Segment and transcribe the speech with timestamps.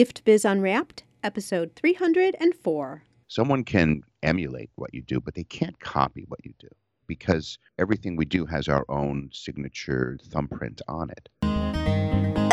[0.00, 3.02] Gift Biz Unwrapped, episode 304.
[3.28, 6.68] Someone can emulate what you do, but they can't copy what you do
[7.06, 11.28] because everything we do has our own signature thumbprint on it.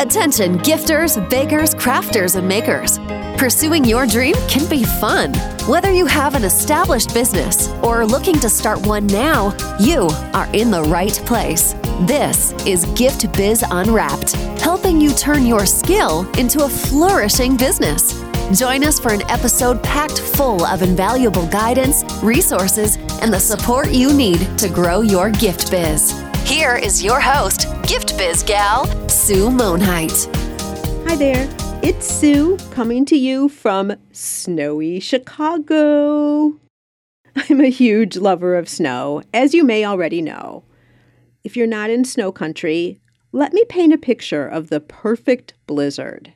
[0.00, 2.98] Attention, gifters, bakers, crafters, and makers.
[3.36, 5.34] Pursuing your dream can be fun.
[5.66, 10.48] Whether you have an established business or are looking to start one now, you are
[10.52, 11.72] in the right place.
[12.02, 18.22] This is Gift Biz Unwrapped, helping you turn your skill into a flourishing business.
[18.56, 24.12] Join us for an episode packed full of invaluable guidance, resources, and the support you
[24.12, 26.27] need to grow your gift biz.
[26.48, 30.34] Here is your host, Gift Biz gal, Sue Monheit.
[31.06, 31.46] Hi there,
[31.82, 36.54] it's Sue coming to you from snowy Chicago.
[37.36, 40.64] I'm a huge lover of snow, as you may already know.
[41.44, 42.98] If you're not in snow country,
[43.30, 46.32] let me paint a picture of the perfect blizzard.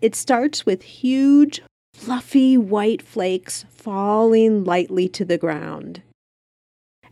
[0.00, 1.62] It starts with huge,
[1.92, 6.02] fluffy white flakes falling lightly to the ground.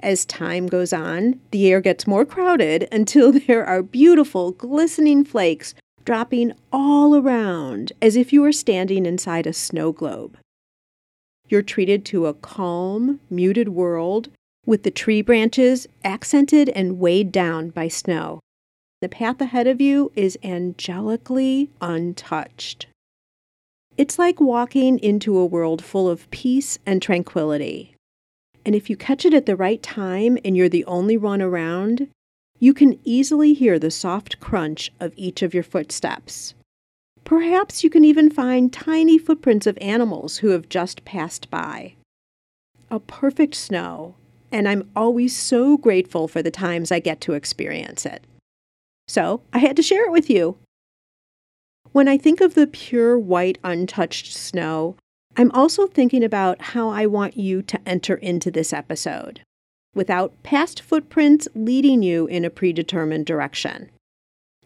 [0.02, 5.74] As time goes on, the air gets more crowded until there are beautiful, glistening flakes
[6.04, 10.36] dropping all around as if you were standing inside a snow globe.
[11.48, 14.30] You're treated to a calm, muted world
[14.66, 18.40] with the tree branches accented and weighed down by snow.
[19.00, 22.86] The path ahead of you is angelically untouched.
[23.96, 27.91] It's like walking into a world full of peace and tranquility.
[28.64, 32.08] And if you catch it at the right time and you're the only one around,
[32.60, 36.54] you can easily hear the soft crunch of each of your footsteps.
[37.24, 41.94] Perhaps you can even find tiny footprints of animals who have just passed by.
[42.90, 44.14] A perfect snow,
[44.52, 48.24] and I'm always so grateful for the times I get to experience it.
[49.08, 50.56] So I had to share it with you.
[51.92, 54.96] When I think of the pure white, untouched snow,
[55.36, 59.40] I'm also thinking about how I want you to enter into this episode
[59.94, 63.90] without past footprints leading you in a predetermined direction.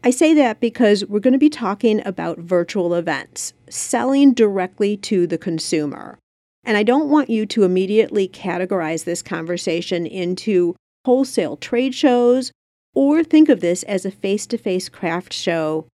[0.04, 5.26] I say that because we're going to be talking about virtual events, selling directly to
[5.26, 6.18] the consumer.
[6.64, 12.52] And I don't want you to immediately categorize this conversation into wholesale trade shows
[12.94, 15.86] or think of this as a face to face craft show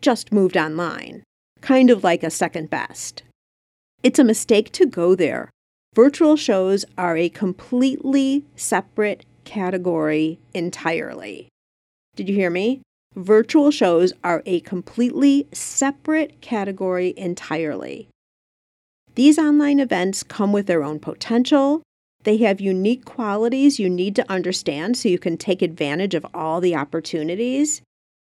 [0.00, 1.22] just moved online,
[1.60, 3.22] kind of like a second best.
[4.06, 5.50] It's a mistake to go there.
[5.96, 11.48] Virtual shows are a completely separate category entirely.
[12.14, 12.82] Did you hear me?
[13.16, 18.06] Virtual shows are a completely separate category entirely.
[19.16, 21.82] These online events come with their own potential.
[22.22, 26.60] They have unique qualities you need to understand so you can take advantage of all
[26.60, 27.82] the opportunities.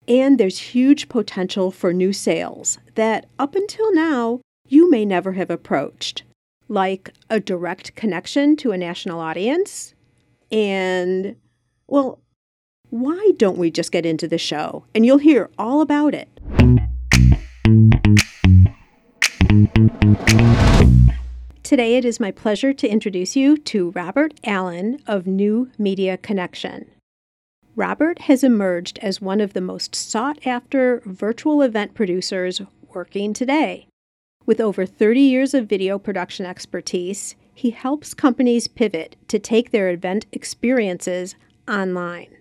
[0.09, 5.51] And there's huge potential for new sales that up until now you may never have
[5.51, 6.23] approached,
[6.69, 9.95] like a direct connection to a national audience.
[10.53, 11.35] And,
[11.89, 12.21] well,
[12.91, 16.29] why don't we just get into the show and you'll hear all about it?
[21.65, 26.89] Today, it is my pleasure to introduce you to Robert Allen of New Media Connection.
[27.75, 32.61] Robert has emerged as one of the most sought after virtual event producers
[32.93, 33.89] working today.
[34.51, 39.91] With over 30 years of video production expertise, he helps companies pivot to take their
[39.91, 41.37] event experiences
[41.69, 42.35] online.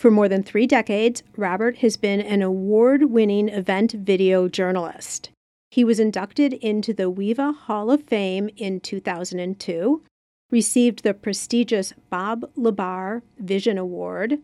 [0.00, 5.28] For more than three decades, Robert has been an award winning event video journalist.
[5.70, 10.02] He was inducted into the WEVA Hall of Fame in 2002,
[10.50, 14.38] received the prestigious Bob LaBar Vision Award,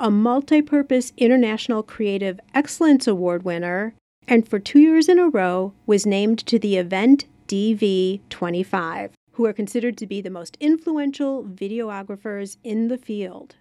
[0.00, 3.94] a multi-purpose International Creative Excellence Award winner,
[4.28, 9.46] and for two years in a row was named to the Event DV 25, who
[9.46, 13.56] are considered to be the most influential videographers in the field.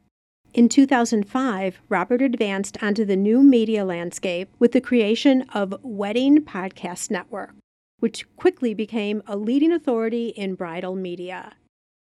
[0.53, 7.09] In 2005, Robert advanced onto the new media landscape with the creation of Wedding Podcast
[7.09, 7.55] Network,
[7.99, 11.53] which quickly became a leading authority in bridal media.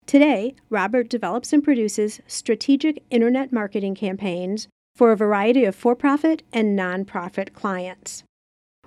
[0.05, 6.43] Today, Robert develops and produces strategic internet marketing campaigns for a variety of for profit
[6.53, 8.23] and nonprofit clients.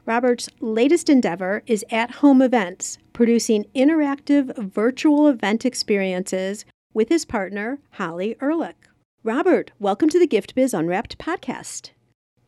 [0.09, 6.65] Robert's latest endeavor is at home events, producing interactive virtual event experiences
[6.95, 8.89] with his partner, Holly Ehrlich.
[9.23, 11.91] Robert, welcome to the Gift Biz Unwrapped podcast.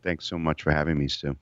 [0.03, 1.37] Thanks so much for having me, Stu.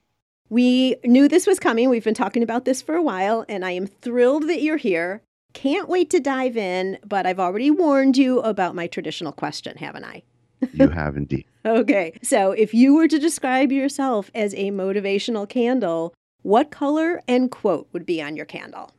[0.48, 1.88] We knew this was coming.
[1.88, 5.22] We've been talking about this for a while, and I am thrilled that you're here.
[5.52, 10.04] Can't wait to dive in, but I've already warned you about my traditional question, haven't
[10.04, 10.24] I?
[10.72, 11.44] You have indeed.
[11.66, 12.18] Okay.
[12.22, 17.88] So if you were to describe yourself as a motivational candle, what color and quote
[17.92, 18.90] would be on your candle?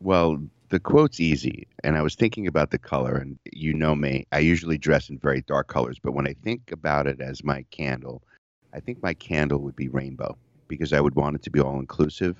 [0.00, 0.38] Well,
[0.68, 4.40] the quote's easy, and I was thinking about the color, and you know me, I
[4.40, 8.22] usually dress in very dark colors, but when I think about it as my candle,
[8.74, 10.36] I think my candle would be rainbow
[10.68, 12.36] because I would want it to be all inclusive.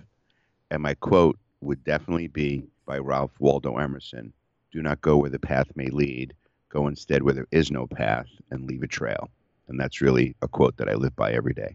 [0.71, 4.33] And my quote would definitely be by Ralph Waldo Emerson
[4.73, 6.35] Do not go where the path may lead,
[6.75, 9.31] go instead where there is no path and leave a trail.
[9.69, 11.75] And that's really a quote that I live by every day.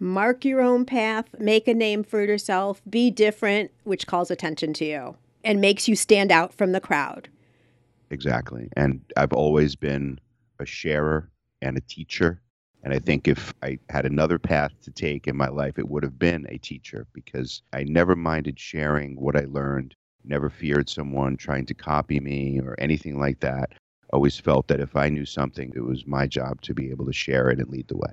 [0.00, 4.84] Mark your own path, make a name for yourself, be different, which calls attention to
[4.84, 7.28] you and makes you stand out from the crowd.
[8.10, 8.68] Exactly.
[8.76, 10.20] And I've always been
[10.60, 11.30] a sharer
[11.60, 12.40] and a teacher.
[12.84, 16.04] And I think if I had another path to take in my life, it would
[16.04, 21.36] have been a teacher because I never minded sharing what I learned, never feared someone
[21.36, 23.72] trying to copy me or anything like that.
[24.12, 27.12] Always felt that if I knew something, it was my job to be able to
[27.12, 28.12] share it and lead the way.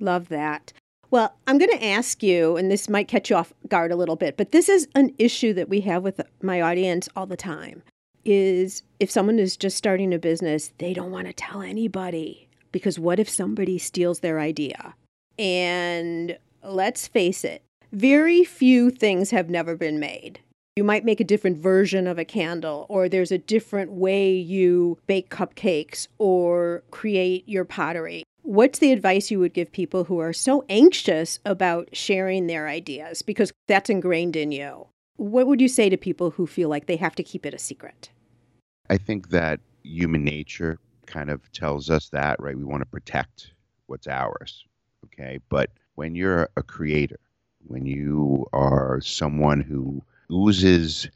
[0.00, 0.72] Love that.
[1.10, 4.16] Well, I'm going to ask you, and this might catch you off guard a little
[4.16, 7.82] bit, but this is an issue that we have with my audience all the time.
[8.24, 12.98] Is if someone is just starting a business, they don't want to tell anybody because
[12.98, 14.96] what if somebody steals their idea?
[15.38, 20.40] And let's face it, very few things have never been made.
[20.76, 24.98] You might make a different version of a candle, or there's a different way you
[25.06, 28.24] bake cupcakes or create your pottery.
[28.42, 33.22] What's the advice you would give people who are so anxious about sharing their ideas
[33.22, 34.86] because that's ingrained in you?
[35.16, 37.58] What would you say to people who feel like they have to keep it a
[37.58, 38.10] secret?
[38.90, 42.54] I think that human nature kind of tells us that, right?
[42.54, 43.52] We want to protect
[43.86, 44.66] what's ours,
[45.06, 45.40] okay?
[45.48, 47.18] But when you're a creator,
[47.66, 51.08] when you are someone who oozes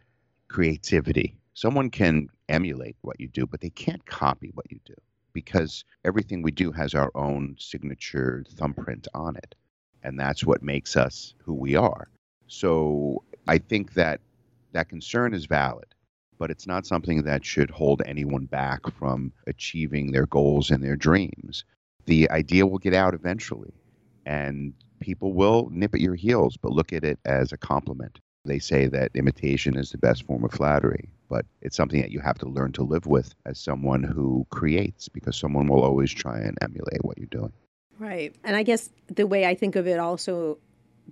[0.48, 4.94] creativity, someone can emulate what you do, but they can't copy what you do
[5.32, 9.54] because everything we do has our own signature thumbprint on it.
[10.02, 12.08] And that's what makes us who we are.
[12.46, 14.20] So I think that
[14.72, 15.86] that concern is valid,
[16.38, 20.96] but it's not something that should hold anyone back from achieving their goals and their
[20.96, 21.64] dreams.
[22.06, 23.74] The idea will get out eventually,
[24.26, 28.18] and people will nip at your heels, but look at it as a compliment.
[28.44, 32.20] They say that imitation is the best form of flattery, but it's something that you
[32.20, 36.38] have to learn to live with as someone who creates because someone will always try
[36.38, 37.52] and emulate what you're doing.
[37.98, 38.34] Right.
[38.44, 40.58] And I guess the way I think of it also,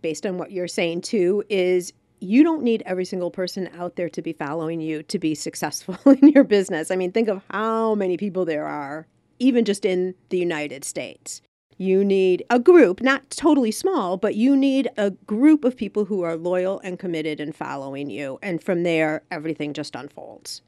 [0.01, 4.09] based on what you're saying too, is you don't need every single person out there
[4.09, 6.91] to be following you to be successful in your business.
[6.91, 9.07] I mean, think of how many people there are,
[9.39, 11.43] even just in the United States.
[11.81, 16.23] You need a group, not totally small, but you need a group of people who
[16.23, 18.41] are loyal and committed and following you.
[18.43, 20.61] And from there, everything just unfolds.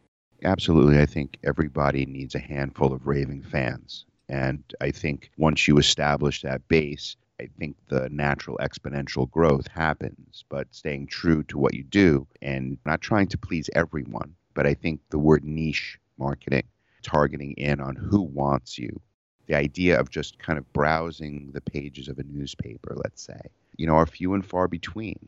[0.44, 1.00] Absolutely.
[1.00, 4.04] I think everybody needs a handful of raving fans.
[4.28, 10.44] And I think once you establish that base, I think the natural exponential growth happens.
[10.48, 14.36] But staying true to what you do and not trying to please everyone.
[14.54, 16.68] But I think the word niche marketing,
[17.02, 19.00] targeting in on who wants you,
[19.50, 23.40] the idea of just kind of browsing the pages of a newspaper, let's say,
[23.76, 25.18] you know, are few and far between.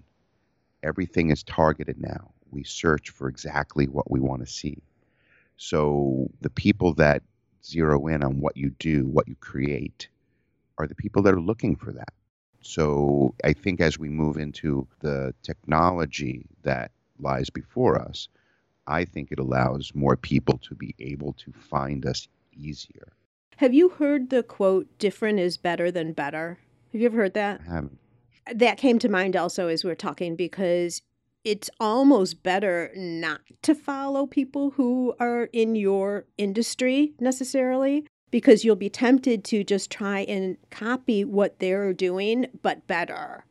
[0.84, 2.30] Everything is targeted now.
[2.52, 4.78] We search for exactly what we want to see.
[5.56, 7.24] So the people that
[7.64, 10.06] zero in on what you do, what you create,
[10.78, 12.14] are the people that are looking for that.
[12.60, 18.28] So I think as we move into the technology that lies before us,
[18.86, 23.12] I think it allows more people to be able to find us easier.
[23.56, 26.58] Have you heard the quote, different is better than better?
[26.92, 27.60] Have you ever heard that?
[27.68, 27.98] I haven't.
[28.52, 31.02] That came to mind also as we are talking because
[31.44, 38.76] it's almost better not to follow people who are in your industry necessarily because you'll
[38.76, 43.44] be tempted to just try and copy what they're doing, but better.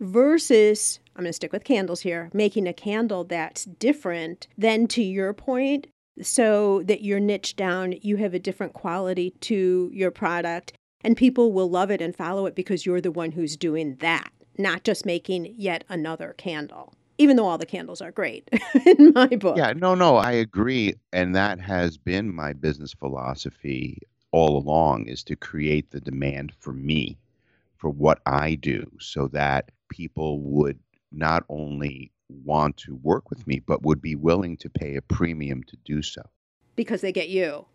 [0.00, 5.02] Versus, I'm going to stick with candles here, making a candle that's different, then to
[5.02, 5.88] your point,
[6.22, 10.72] so that you're niche down, you have a different quality to your product,
[11.02, 14.30] and people will love it and follow it because you're the one who's doing that,
[14.56, 16.94] not just making yet another candle.
[17.18, 18.48] Even though all the candles are great
[18.86, 19.56] in my book.
[19.56, 20.94] Yeah, no, no, I agree.
[21.12, 23.98] And that has been my business philosophy
[24.30, 27.18] all along is to create the demand for me,
[27.76, 30.78] for what I do, so that people would
[31.10, 35.62] not only want to work with me, but would be willing to pay a premium
[35.64, 36.22] to do so.
[36.76, 37.66] Because they get you.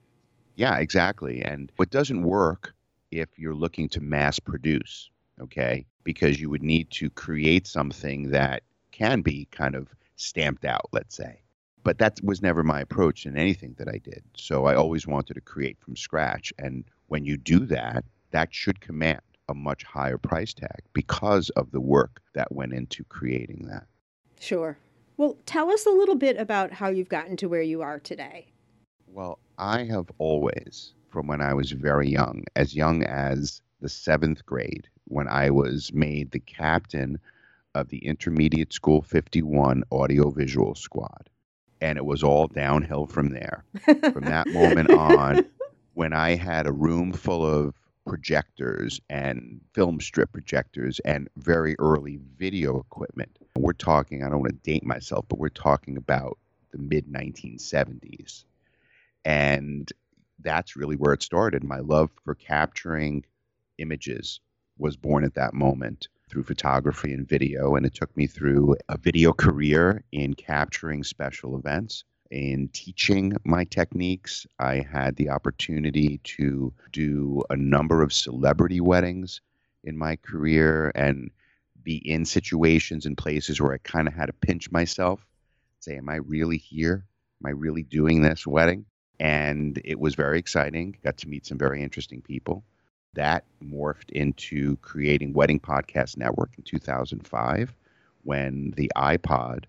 [0.56, 1.42] Yeah, exactly.
[1.42, 2.74] And it doesn't work
[3.12, 5.10] if you're looking to mass produce,
[5.42, 5.86] okay?
[6.04, 11.16] Because you would need to create something that can be kind of stamped out, let's
[11.16, 11.42] say.
[11.84, 14.24] But that was never my approach in anything that I did.
[14.38, 16.54] So I always wanted to create from scratch.
[16.60, 19.22] And when you do that, that should command.
[19.50, 23.86] a much higher price tag because of the work that went into creating that.
[24.44, 24.78] Sure.
[25.16, 28.48] Well, tell us a little bit about how you've gotten to where you are today.
[29.08, 34.46] Well, I have always, from when I was very young, as young as the seventh
[34.46, 37.20] grade, when I was made the captain
[37.74, 41.30] of the Intermediate School 51 Audiovisual Squad.
[41.80, 43.64] And it was all downhill from there.
[44.12, 45.46] From that moment on,
[45.94, 52.20] when I had a room full of projectors and film strip projectors and very early
[52.38, 53.38] video equipment.
[53.56, 56.38] We're talking, I don't want to date myself, but we're talking about
[56.72, 58.44] the mid 1970s.
[59.26, 59.92] And
[60.40, 61.64] that's really where it started.
[61.64, 63.24] My love for capturing
[63.78, 64.40] images
[64.78, 67.76] was born at that moment through photography and video.
[67.76, 73.63] And it took me through a video career in capturing special events in teaching my
[73.63, 74.48] techniques.
[74.58, 79.40] I had the opportunity to do a number of celebrity weddings
[79.84, 81.30] in my career and
[81.84, 85.24] be in situations and places where I kind of had to pinch myself,
[85.80, 87.06] say, Am I really here?
[87.44, 88.86] Am I really doing this wedding?
[89.20, 90.98] And it was very exciting.
[91.04, 92.63] Got to meet some very interesting people.
[93.13, 97.75] That morphed into creating Wedding Podcast Network in 2005
[98.24, 99.66] when the iPod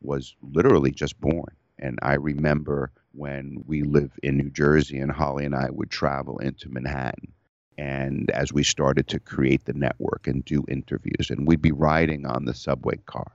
[0.00, 1.54] was literally just born.
[1.78, 6.38] And I remember when we lived in New Jersey and Holly and I would travel
[6.38, 7.32] into Manhattan.
[7.76, 12.26] And as we started to create the network and do interviews, and we'd be riding
[12.26, 13.30] on the subway car.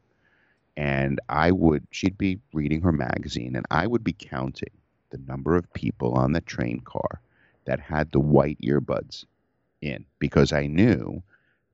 [0.75, 4.71] And I would, she'd be reading her magazine, and I would be counting
[5.11, 7.21] the number of people on the train car
[7.65, 9.25] that had the white earbuds
[9.81, 11.21] in because I knew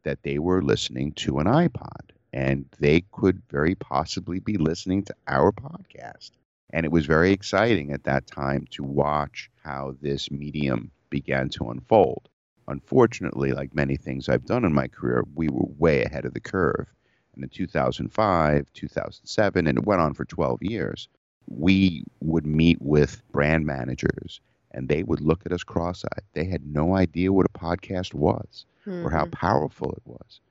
[0.03, 5.15] that they were listening to an iPod and they could very possibly be listening to
[5.27, 6.31] our podcast.
[6.71, 11.69] And it was very exciting at that time to watch how this medium began to
[11.69, 12.29] unfold.
[12.67, 16.39] Unfortunately, like many things I've done in my career, we were way ahead of the
[16.39, 16.85] curve.
[17.33, 21.09] And in 2005, 2007, and it went on for 12 years,
[21.47, 24.39] we would meet with brand managers
[24.71, 26.23] and they would look at us cross eyed.
[26.33, 29.05] They had no idea what a podcast was mm-hmm.
[29.05, 29.31] or how mm-hmm.
[29.31, 30.41] powerful it was.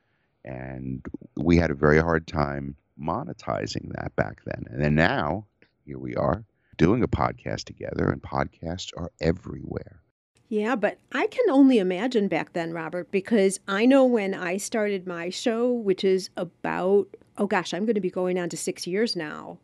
[0.45, 1.05] And
[1.37, 4.65] we had a very hard time monetizing that back then.
[4.71, 5.47] And then now,
[5.89, 6.45] here we are
[6.77, 10.03] doing a podcast together, and podcasts are everywhere.
[10.51, 15.07] Yeah, but I can only imagine back then, Robert, because I know when I started
[15.07, 18.87] my show, which is about, oh gosh, I'm going to be going on to six
[18.87, 19.59] years now.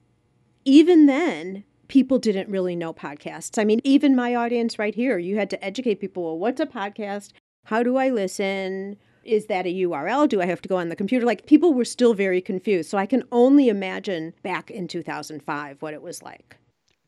[0.64, 3.58] Even then, people didn't really know podcasts.
[3.58, 6.66] I mean, even my audience right here, you had to educate people well, what's a
[6.66, 7.32] podcast?
[7.66, 8.96] How do I listen?
[9.24, 10.28] Is that a URL?
[10.28, 11.26] Do I have to go on the computer?
[11.26, 12.90] Like people were still very confused.
[12.90, 16.56] So I can only imagine back in 2005 what it was like.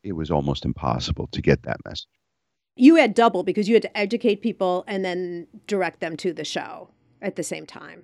[0.03, 2.07] It was almost impossible to get that message.
[2.75, 6.45] You had double because you had to educate people and then direct them to the
[6.45, 6.89] show
[7.21, 8.03] at the same time.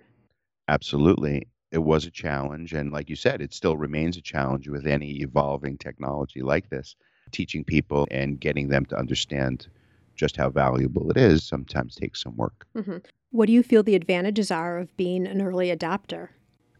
[0.67, 1.47] Absolutely.
[1.71, 2.73] It was a challenge.
[2.73, 6.95] And like you said, it still remains a challenge with any evolving technology like this.
[7.31, 9.67] Teaching people and getting them to understand
[10.15, 12.65] just how valuable it is sometimes takes some work.
[12.75, 12.97] Mm-hmm.
[13.33, 16.29] What do you feel the advantages are of being an early adopter?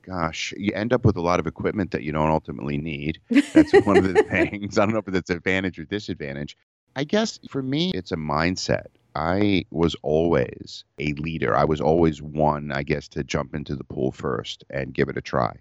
[0.04, 3.20] Gosh, you end up with a lot of equipment that you don't ultimately need.
[3.54, 4.78] That's one of the things.
[4.78, 6.56] I don't know if it's advantage or disadvantage.
[6.96, 8.86] I guess for me, it's a mindset.
[9.16, 11.58] I was always a leader.
[11.58, 15.18] I was always one, I guess, to jump into the pool first and give it
[15.18, 15.56] a try.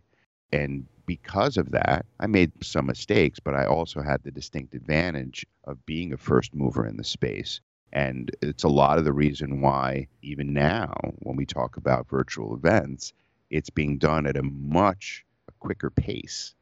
[0.52, 5.46] And because of that, I made some mistakes, but I also had the distinct advantage
[5.64, 7.62] of being a first mover in the space.
[7.92, 12.54] And it's a lot of the reason why, even now, when we talk about virtual
[12.54, 13.12] events,
[13.50, 15.24] it's being done at a much
[15.60, 16.54] quicker pace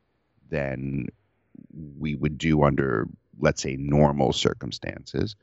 [0.50, 1.06] than
[1.98, 3.06] we would do under,
[3.38, 5.36] let's say, normal circumstances,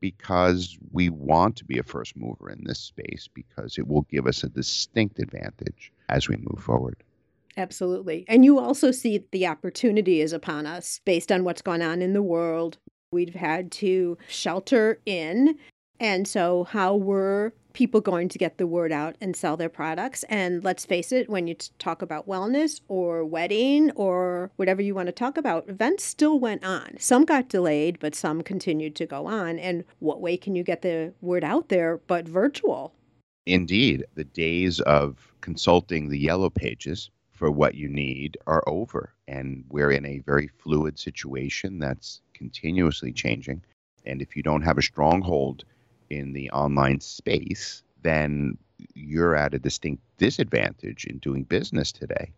[0.00, 4.26] because we want to be a first mover in this space because it will give
[4.26, 6.96] us a distinct advantage as we move forward.
[7.56, 8.24] Absolutely.
[8.28, 12.12] And you also see the opportunity is upon us based on what's going on in
[12.12, 12.78] the world,
[13.10, 15.58] We've had to shelter in.
[15.98, 20.24] And so, how were people going to get the word out and sell their products?
[20.28, 25.06] And let's face it, when you talk about wellness or wedding or whatever you want
[25.06, 26.96] to talk about, events still went on.
[26.98, 29.58] Some got delayed, but some continued to go on.
[29.58, 32.92] And what way can you get the word out there but virtual?
[33.46, 39.14] Indeed, the days of consulting the yellow pages for what you need are over.
[39.28, 43.62] And we're in a very fluid situation that's continuously changing.
[44.04, 45.64] And if you don't have a stronghold
[46.10, 48.58] in the online space, then
[48.94, 52.32] you're at a distinct disadvantage in doing business today.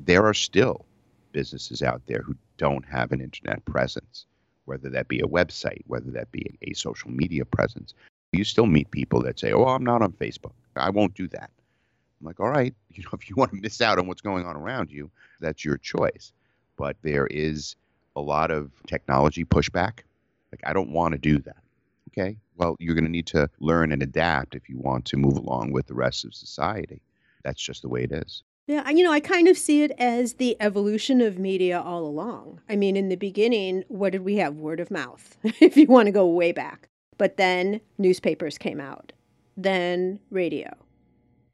[0.00, 0.86] There are still
[1.32, 4.24] businesses out there who don't have an internet presence,
[4.64, 7.92] whether that be a website, whether that be a social media presence.
[8.32, 10.52] You still meet people that say, Oh, I'm not on Facebook.
[10.76, 11.50] I won't do that.
[12.20, 14.46] I'm like, all right, you know, if you want to miss out on what's going
[14.46, 16.32] on around you, that's your choice.
[16.76, 17.76] But there is
[18.16, 20.00] a lot of technology pushback.
[20.52, 21.56] Like, I don't want to do that.
[22.10, 22.38] Okay.
[22.56, 25.72] Well, you're going to need to learn and adapt if you want to move along
[25.72, 27.02] with the rest of society.
[27.44, 28.42] That's just the way it is.
[28.66, 32.60] Yeah, you know, I kind of see it as the evolution of media all along.
[32.68, 34.56] I mean, in the beginning, what did we have?
[34.56, 36.88] Word of mouth, if you want to go way back.
[37.16, 39.12] But then newspapers came out,
[39.56, 40.74] then radio,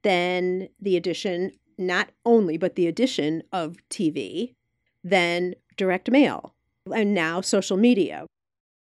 [0.02, 4.54] then the addition, not only, but the addition of TV,
[5.02, 6.54] then direct mail,
[6.94, 8.26] and now social media.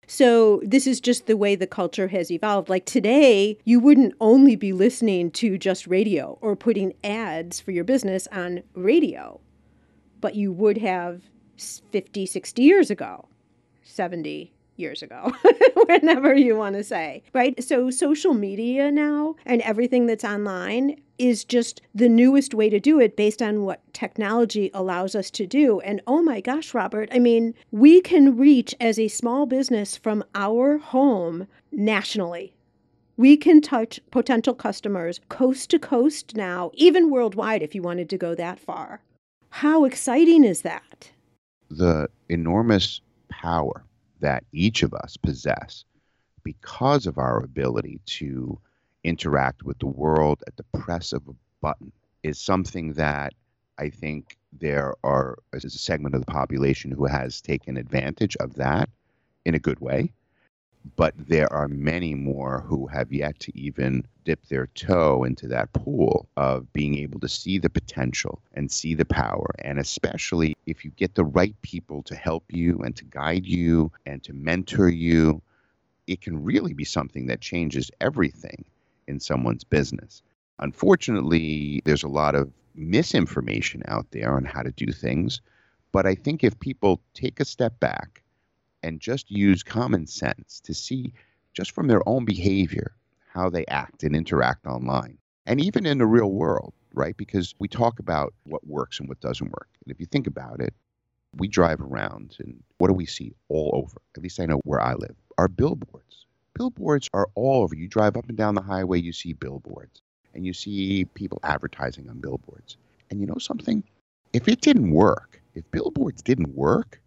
[0.06, 2.68] So, this is just the way the culture has evolved.
[2.68, 7.84] Like today, you wouldn't only be listening to just radio or putting ads for your
[7.84, 9.40] business on radio,
[10.20, 11.22] but you would have
[11.56, 13.28] 50, 60 years ago,
[13.84, 15.32] 70, years ago,
[15.86, 17.62] whenever you want to say, right?
[17.62, 22.98] So, social media now and everything that's online is just the newest way to do
[22.98, 25.78] it based on what technology allows us to do.
[25.80, 30.24] And oh my gosh, Robert, I mean, we can reach as a small business from
[30.34, 32.54] our home nationally.
[33.18, 38.16] We can touch potential customers coast to coast now, even worldwide if you wanted to
[38.16, 39.02] go that far.
[39.50, 41.10] How exciting is that?
[41.68, 43.84] The enormous power
[44.20, 45.84] that each of us possess
[46.42, 48.58] because of our ability to
[49.04, 53.32] interact with the world at the press of a button is something that
[53.78, 58.88] I think there are a segment of the population who has taken advantage of that
[59.44, 60.12] in a good way
[60.96, 65.72] but there are many more who have yet to even dip their toe into that
[65.72, 69.50] pool of being able to see the potential and see the power.
[69.60, 73.92] And especially if you get the right people to help you and to guide you
[74.06, 75.42] and to mentor you,
[76.06, 78.64] it can really be something that changes everything
[79.06, 80.22] in someone's business.
[80.58, 85.40] Unfortunately, there's a lot of misinformation out there on how to do things.
[85.92, 88.22] But I think if people take a step back
[88.82, 91.12] and just use common sense to see
[91.52, 92.94] just from their own behavior
[93.28, 97.16] how they act and interact online and even in the real world, right?
[97.16, 99.68] Because we talk about what works and what doesn't work.
[99.84, 100.74] And if you think about it,
[101.36, 104.00] we drive around and what do we see all over?
[104.16, 105.14] At least I know where I live.
[105.38, 106.26] Are billboards.
[106.54, 107.74] Billboards are all over.
[107.74, 110.02] You drive up and down the highway, you see billboards
[110.34, 112.76] and you see people advertising on billboards.
[113.10, 113.82] And you know something?
[114.32, 117.00] If it didn't work, if billboards didn't work,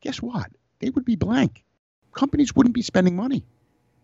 [0.00, 0.50] guess what?
[0.80, 1.64] They would be blank.
[2.12, 3.44] Companies wouldn't be spending money.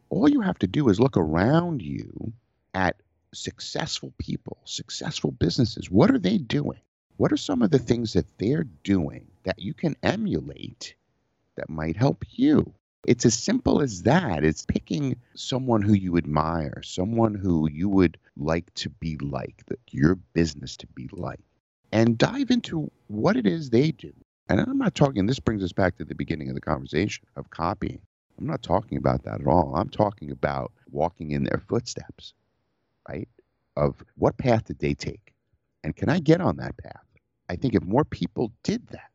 [0.09, 2.33] All you have to do is look around you
[2.75, 2.97] at
[3.35, 5.91] successful people, successful businesses.
[5.91, 6.81] What are they doing?
[7.17, 10.95] What are some of the things that they're doing that you can emulate
[11.57, 12.75] that might help you?
[13.07, 14.45] It's as simple as that.
[14.45, 19.81] It's picking someone who you admire, someone who you would like to be like, that
[19.91, 21.41] your business to be like,
[21.93, 24.13] and dive into what it is they do.
[24.49, 27.51] And I'm not talking, this brings us back to the beginning of the conversation of
[27.51, 28.01] copying.
[28.39, 29.75] I'm not talking about that at all.
[29.77, 32.35] I'm talking about walking in their footsteps,
[33.09, 33.29] right?
[33.77, 35.35] Of what path did they take?
[35.85, 37.05] And can I get on that path?
[37.49, 39.11] I think if more people did that,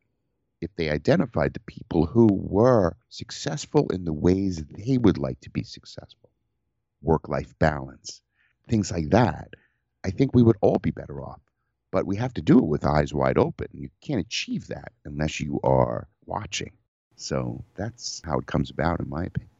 [0.60, 5.50] if they identified the people who were successful in the ways they would like to
[5.50, 6.30] be successful,
[7.02, 8.22] work life balance,
[8.68, 9.50] things like that,
[10.04, 11.40] I think we would all be better off
[11.92, 13.68] but we have to do it with eyes wide open.
[13.72, 16.72] You can't achieve that unless you are watching.
[17.14, 19.50] So that's how it comes about, in my opinion.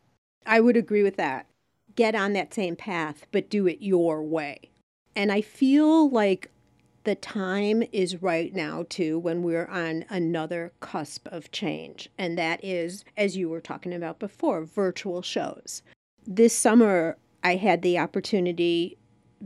[0.47, 1.47] I would agree with that.
[1.95, 4.71] Get on that same path, but do it your way.
[5.15, 6.51] And I feel like
[7.05, 12.09] the time is right now, too, when we're on another cusp of change.
[12.17, 15.83] And that is, as you were talking about before, virtual shows.
[16.27, 18.97] This summer, I had the opportunity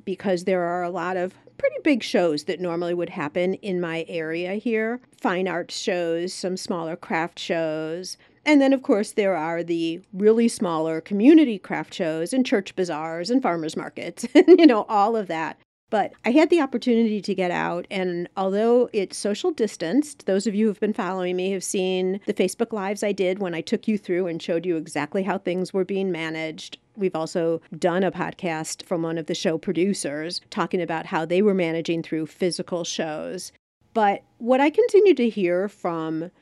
[0.05, 4.04] because there are a lot of pretty big shows that normally would happen in my
[4.08, 8.16] area here fine arts shows, some smaller craft shows.
[8.44, 13.28] And then, of course, there are the really smaller community craft shows and church bazaars
[13.28, 15.58] and farmers markets, and you know, all of that.
[15.88, 20.55] But I had the opportunity to get out, and although it's social distanced, those of
[20.55, 23.87] you who've been following me have seen the Facebook Lives I did when I took
[23.87, 26.79] you through and showed you exactly how things were being managed.
[26.96, 31.40] We've also done a podcast from one of the show producers talking about how they
[31.40, 33.53] were managing through physical shows.
[33.94, 36.33] But what I continued to hear from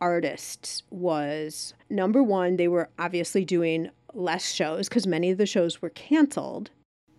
[0.00, 5.82] artists was number one, they were obviously doing less shows because many of the shows
[5.82, 6.70] were canceled.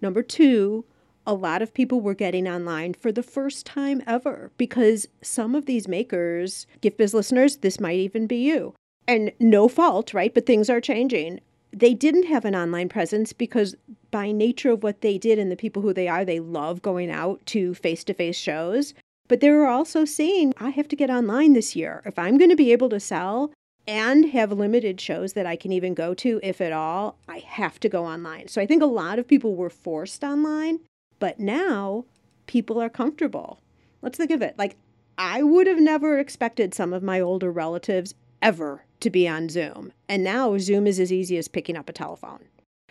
[0.02, 0.86] Number two,
[1.26, 5.66] a lot of people were getting online for the first time ever because some of
[5.66, 8.74] these makers, Gift Biz listeners, this might even be you.
[9.08, 10.34] And no fault, right?
[10.34, 11.40] But things are changing.
[11.74, 13.76] they didn't have an online presence because
[14.12, 17.10] by nature of what they did and the people who they are, they love going
[17.10, 18.94] out to face to face shows.
[19.28, 22.02] But they were also saying, I have to get online this year.
[22.06, 23.52] If I'm going to be able to sell
[23.88, 27.80] and have limited shows that I can even go to, if at all, I have
[27.82, 28.48] to go online.
[28.50, 30.80] So I think a lot of people were forced online,
[31.24, 32.04] but now
[32.48, 33.62] people are comfortable.
[34.02, 34.56] Let's think of it.
[34.58, 34.76] Like,
[35.18, 39.94] I would have never expected some of my older relatives ever to be on Zoom.
[40.10, 42.42] And now Zoom is as easy as picking up a telephone.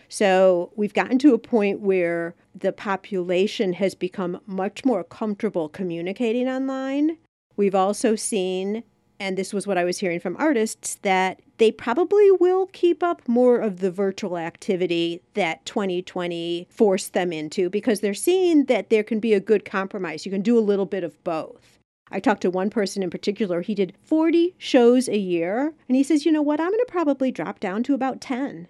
[0.09, 6.49] So we've gotten to a point where the population has become much more comfortable communicating
[6.49, 7.19] online.
[7.55, 8.81] We've also seen,
[9.19, 13.25] and this was what I was hearing from artists, that they probably will keep up
[13.25, 19.01] more of the virtual activity that 2020 forced them into because they're seeing that there
[19.01, 20.25] can be a good compromise.
[20.25, 21.79] You can do a little bit of both.
[22.11, 23.61] I talked to one person in particular.
[23.61, 25.73] He did 40 shows a year.
[25.87, 26.59] And he says, you know what?
[26.59, 28.67] I'm going to probably drop down to about 10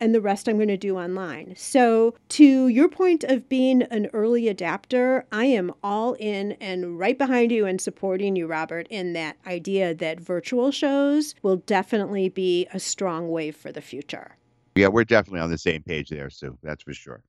[0.00, 1.54] and the rest I'm going to do online.
[1.56, 7.16] So, to your point of being an early adapter, I am all in and right
[7.16, 12.66] behind you and supporting you, Robert, in that idea that virtual shows will definitely be
[12.72, 14.36] a strong wave for the future.
[14.74, 16.56] Yeah, we're definitely on the same page there, Sue.
[16.62, 17.22] That's for sure.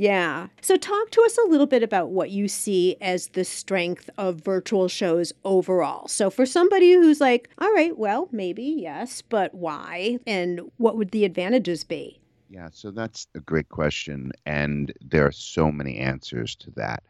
[0.00, 0.46] Yeah.
[0.60, 4.36] So, talk to us a little bit about what you see as the strength of
[4.36, 6.06] virtual shows overall.
[6.06, 10.18] So, for somebody who's like, all right, well, maybe, yes, but why?
[10.24, 12.20] And what would the advantages be?
[12.48, 14.30] Yeah, so that's a great question.
[14.46, 17.02] And there are so many answers to that.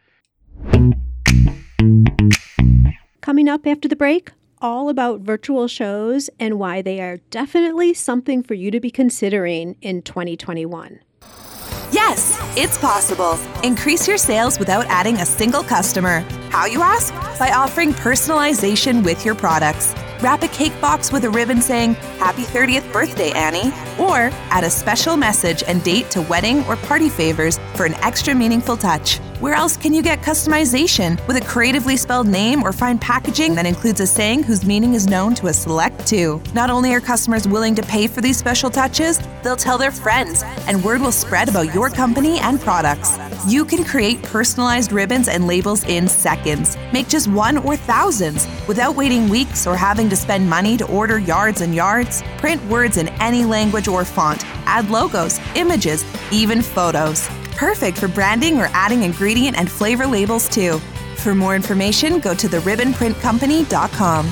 [3.21, 8.43] Coming up after the break, all about virtual shows and why they are definitely something
[8.43, 11.01] for you to be considering in 2021.
[11.91, 13.39] Yes, it's possible.
[13.63, 16.21] Increase your sales without adding a single customer.
[16.51, 17.15] How, you ask?
[17.39, 19.95] By offering personalization with your products.
[20.21, 23.73] Wrap a cake box with a ribbon saying, Happy 30th birthday, Annie.
[23.99, 28.35] Or add a special message and date to wedding or party favors for an extra
[28.35, 29.21] meaningful touch.
[29.41, 33.67] Where else can you get customization with a creatively spelled name or find packaging that
[33.67, 36.43] includes a saying whose meaning is known to a select two?
[36.55, 40.43] Not only are customers willing to pay for these special touches, they'll tell their friends,
[40.67, 43.17] and word will spread about your company and products.
[43.47, 46.77] You can create personalized ribbons and labels in seconds.
[46.93, 51.21] Make just one or thousands without waiting weeks or having to spend money to order
[51.21, 52.25] yards and yards.
[52.39, 54.45] Print words in any language or font.
[54.67, 60.79] Add logos, images, even photos perfect for branding or adding ingredient and flavor labels too.
[61.17, 64.31] For more information, go to theribbonprintcompany.com.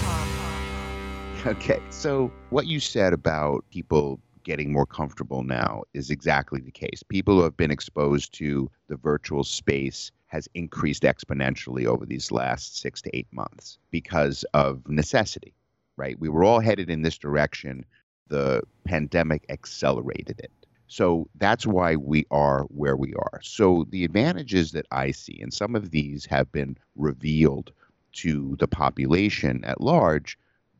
[1.44, 7.02] Okay, so what you said about people getting more comfortable now is exactly the case.
[7.02, 12.78] People who have been exposed to the virtual space has increased exponentially over these last
[12.78, 15.52] six to eight months because of necessity,
[15.96, 16.18] right?
[16.20, 17.84] We were all headed in this direction.
[18.28, 20.65] The pandemic accelerated it.
[20.88, 23.40] So that's why we are where we are.
[23.42, 27.72] So the advantages that I see, and some of these have been revealed
[28.14, 30.38] to the population at large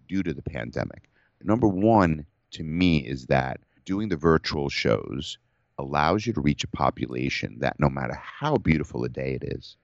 [0.08, 1.08] due to the pandemic.
[1.42, 5.38] Number one, to me, is that doing the virtual shows
[5.78, 9.76] allows you to reach a population that no matter how beautiful a day it is,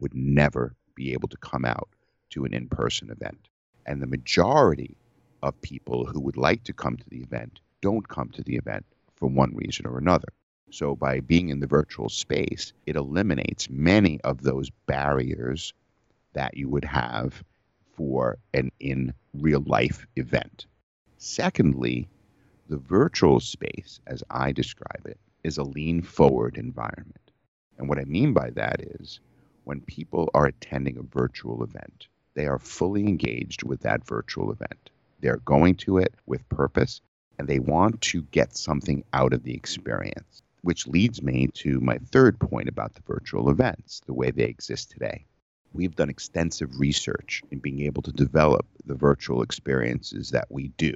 [0.00, 1.88] would never be able to come out
[2.30, 3.48] to an in person event.
[3.86, 4.96] And the majority
[5.42, 8.86] of people who would like to come to the event don't come to the event
[9.22, 10.26] for one reason or another.
[10.72, 15.72] So, by being in the virtual space, it eliminates many of those barriers
[16.32, 17.44] that you would have
[17.96, 20.66] for an in real life event.
[21.18, 22.08] Secondly,
[22.68, 27.30] the virtual space, as I describe it, is a lean forward environment.
[27.78, 29.20] And what I mean by that is
[29.62, 34.90] when people are attending a virtual event, they are fully engaged with that virtual event.
[35.20, 37.00] They're going to it with purpose
[37.42, 40.42] and they want to get something out of the experience.
[40.60, 44.92] Which leads me to my third point about the virtual events, the way they exist
[44.92, 45.24] today.
[45.72, 50.94] We've done extensive research in being able to develop the virtual experiences that we do.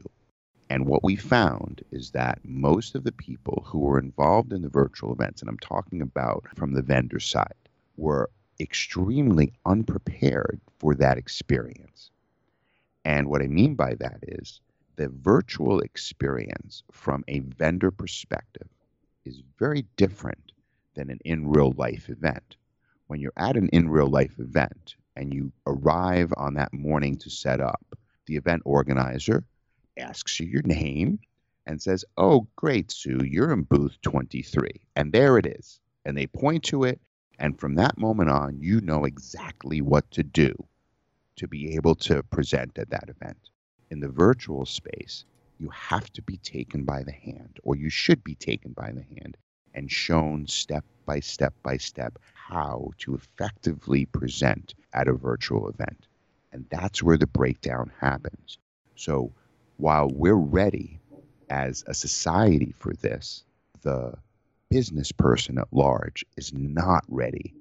[0.70, 4.68] And what we found is that most of the people who were involved in the
[4.68, 7.54] virtual events, and I'm talking about from the vendor side,
[7.96, 8.30] were
[8.61, 12.12] extremely unprepared for that experience.
[13.04, 14.61] And what I mean by that is
[14.96, 18.68] the virtual experience from a vendor perspective
[19.24, 20.52] is very different
[20.94, 22.56] than an in real life event.
[23.06, 27.30] When you're at an in real life event and you arrive on that morning to
[27.30, 27.85] set up,
[28.26, 29.44] the event organizer
[29.98, 31.18] asks you your name
[31.66, 34.68] and says, Oh, great, Sue, you're in booth 23.
[34.96, 35.78] And there it is.
[36.04, 37.00] And they point to it.
[37.38, 40.54] And from that moment on, you know exactly what to do
[41.37, 43.50] to be able to present at that event
[43.90, 45.25] in the virtual space,
[45.59, 49.05] you have to be taken by the hand, or you should be taken by the
[49.20, 49.37] hand
[49.75, 56.07] and shown step by step by step how to effectively present at a virtual event.
[56.53, 58.59] And that's where the breakdown happens.
[58.96, 59.33] So
[59.77, 61.01] while we're ready
[61.51, 63.44] as a society for this,
[63.83, 64.14] the
[64.70, 67.55] business person at large is not ready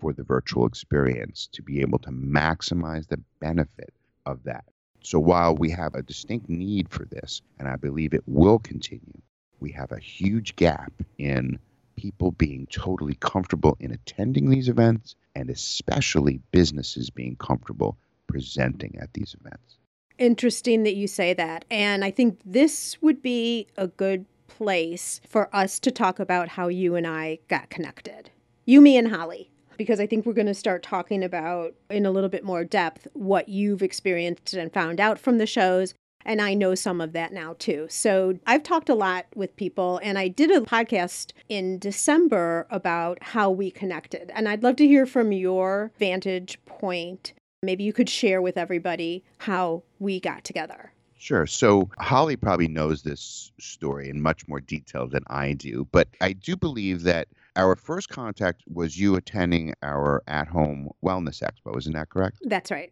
[0.00, 3.92] for the virtual experience to be able to maximize the benefit
[4.26, 4.64] of that.
[5.02, 9.20] So while we have a distinct need for this, and I believe it will continue,
[9.58, 11.58] we have a huge gap in
[11.96, 19.12] people being totally comfortable in attending these events and especially businesses being comfortable presenting at
[19.12, 19.78] these events.
[20.18, 21.64] Interesting that you say that.
[21.70, 26.68] And I think this would be a good place for us to talk about how
[26.68, 28.30] you and I got connected.
[28.64, 29.49] You, me, and Holly
[29.80, 33.06] because I think we're going to start talking about in a little bit more depth
[33.14, 35.94] what you've experienced and found out from the shows.
[36.22, 37.86] And I know some of that now too.
[37.88, 43.22] So I've talked a lot with people, and I did a podcast in December about
[43.22, 44.30] how we connected.
[44.34, 47.32] And I'd love to hear from your vantage point.
[47.62, 50.92] Maybe you could share with everybody how we got together.
[51.16, 51.46] Sure.
[51.46, 56.34] So Holly probably knows this story in much more detail than I do, but I
[56.34, 57.28] do believe that
[57.60, 61.76] our first contact was you attending our at home wellness expo.
[61.76, 62.38] Isn't that correct?
[62.42, 62.90] That's right.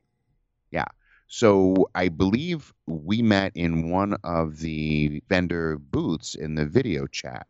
[0.71, 0.85] Yeah.
[1.27, 7.47] So I believe we met in one of the vendor booths in the video chat.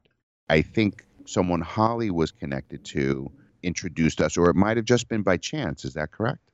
[0.49, 3.31] I think someone Holly was connected to
[3.65, 5.85] introduced us, or it might have just been by chance.
[5.85, 6.48] Is that correct?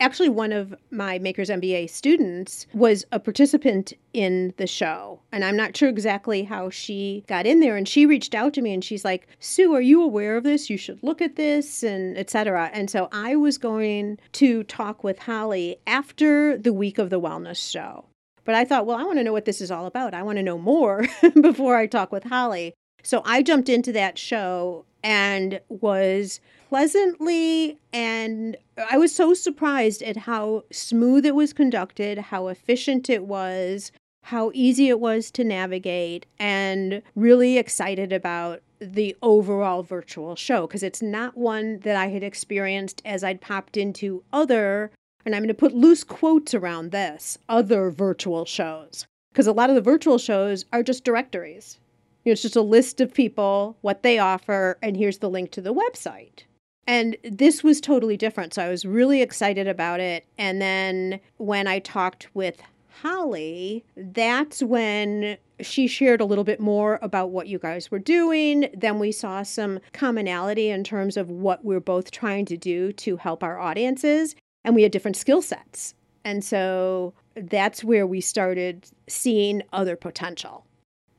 [0.00, 5.20] Actually one of my Makers MBA students was a participant in the show.
[5.30, 7.76] And I'm not sure exactly how she got in there.
[7.76, 10.70] And she reached out to me and she's like, Sue, are you aware of this?
[10.70, 12.70] You should look at this and etc.
[12.72, 17.70] And so I was going to talk with Holly after the week of the wellness
[17.70, 18.06] show.
[18.44, 20.14] But I thought, well, I want to know what this is all about.
[20.14, 21.06] I want to know more
[21.40, 22.74] before I talk with Holly.
[23.02, 28.56] So I jumped into that show and was pleasantly and
[28.90, 33.92] I was so surprised at how smooth it was conducted, how efficient it was,
[34.24, 40.82] how easy it was to navigate, and really excited about the overall virtual show because
[40.82, 44.90] it's not one that I had experienced as I'd popped into other,
[45.24, 49.06] and I'm going to put loose quotes around this, other virtual shows.
[49.32, 51.78] Because a lot of the virtual shows are just directories.
[52.24, 55.50] You know, it's just a list of people, what they offer, and here's the link
[55.52, 56.44] to the website.
[56.86, 58.54] And this was totally different.
[58.54, 60.26] So I was really excited about it.
[60.38, 62.60] And then when I talked with
[63.02, 68.68] Holly, that's when she shared a little bit more about what you guys were doing.
[68.74, 73.16] Then we saw some commonality in terms of what we're both trying to do to
[73.16, 74.34] help our audiences.
[74.64, 75.94] And we had different skill sets.
[76.24, 80.66] And so that's where we started seeing other potential.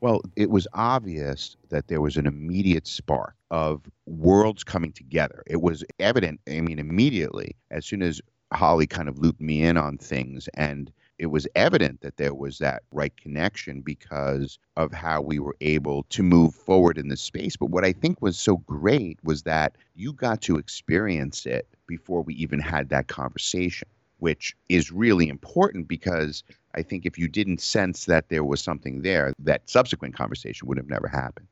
[0.01, 5.43] Well, it was obvious that there was an immediate spark of worlds coming together.
[5.47, 8.19] It was evident, I mean, immediately, as soon as
[8.51, 12.57] Holly kind of looped me in on things, and it was evident that there was
[12.57, 17.55] that right connection because of how we were able to move forward in the space.
[17.55, 22.23] But what I think was so great was that you got to experience it before
[22.23, 23.87] we even had that conversation,
[24.17, 26.43] which is really important because
[26.75, 30.77] I think if you didn't sense that there was something there, that subsequent conversation would
[30.77, 31.47] have never happened.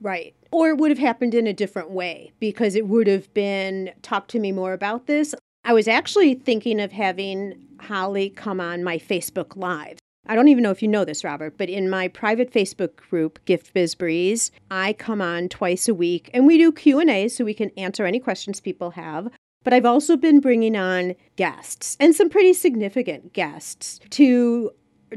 [0.00, 0.34] Right.
[0.52, 4.28] Or it would have happened in a different way because it would have been talk
[4.28, 5.34] to me more about this.
[5.64, 9.98] I was actually thinking of having Holly come on my Facebook Live.
[10.28, 13.44] I don't even know if you know this, Robert, but in my private Facebook group,
[13.44, 17.54] Gift Biz Breeze, I come on twice a week and we do Q&A so we
[17.54, 19.28] can answer any questions people have.
[19.66, 24.70] But I've also been bringing on guests and some pretty significant guests to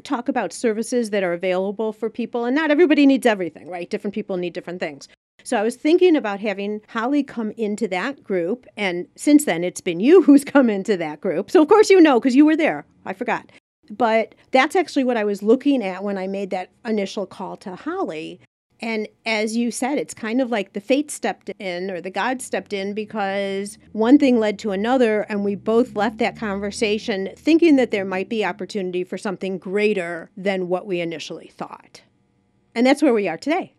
[0.03, 2.45] talk about services that are available for people.
[2.45, 3.87] And not everybody needs everything, right?
[3.87, 5.07] Different people need different things.
[5.43, 8.65] So I was thinking about having Holly come into that group.
[8.75, 11.51] And since then, it's been you who's come into that group.
[11.51, 12.87] So, of course, you know, because you were there.
[13.05, 13.51] I forgot.
[13.91, 17.75] But that's actually what I was looking at when I made that initial call to
[17.75, 18.39] Holly
[18.81, 22.41] and as you said, it's kind of like the fate stepped in or the God
[22.41, 27.75] stepped in because one thing led to another, and we both left that conversation thinking
[27.75, 32.03] that there might be opportunity for something greater than what we initially thought.
[32.73, 33.73] And that's where we are today.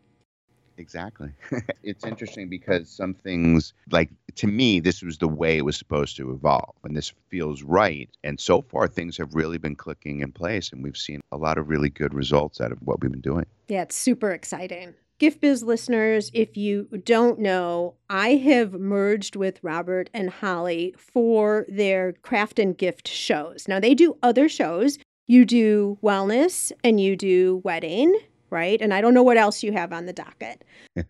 [0.81, 1.31] Exactly.
[1.83, 6.17] it's interesting because some things, like to me, this was the way it was supposed
[6.17, 8.09] to evolve, and this feels right.
[8.25, 11.59] And so far, things have really been clicking in place, and we've seen a lot
[11.59, 13.45] of really good results out of what we've been doing.
[13.69, 14.95] Yeah, it's super exciting.
[15.19, 21.67] Gift Biz listeners, if you don't know, I have merged with Robert and Holly for
[21.69, 23.69] their craft and gift shows.
[23.69, 24.99] Now, they do other shows.
[25.27, 28.19] You do wellness and you do wedding,
[28.51, 28.81] right?
[28.81, 30.65] And I don't know what else you have on the docket.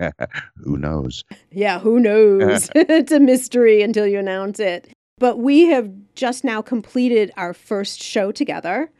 [0.56, 1.24] Who knows?
[1.50, 2.70] Yeah, who knows?
[2.74, 4.92] it's a mystery until you announce it.
[5.18, 8.90] But we have just now completed our first show together,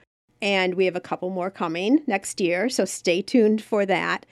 [0.42, 2.68] and we have a couple more coming next year.
[2.68, 4.26] So stay tuned for that.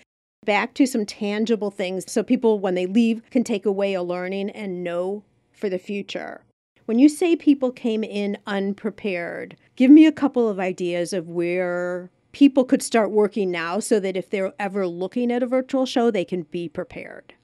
[0.45, 4.51] Back to some tangible things so people, when they leave, can take away a learning
[4.51, 6.43] and know for the future.
[6.85, 12.11] When you say people came in unprepared, give me a couple of ideas of where
[12.39, 16.09] people could start working now so that if they're ever looking at a virtual show,
[16.09, 17.35] they can be prepared.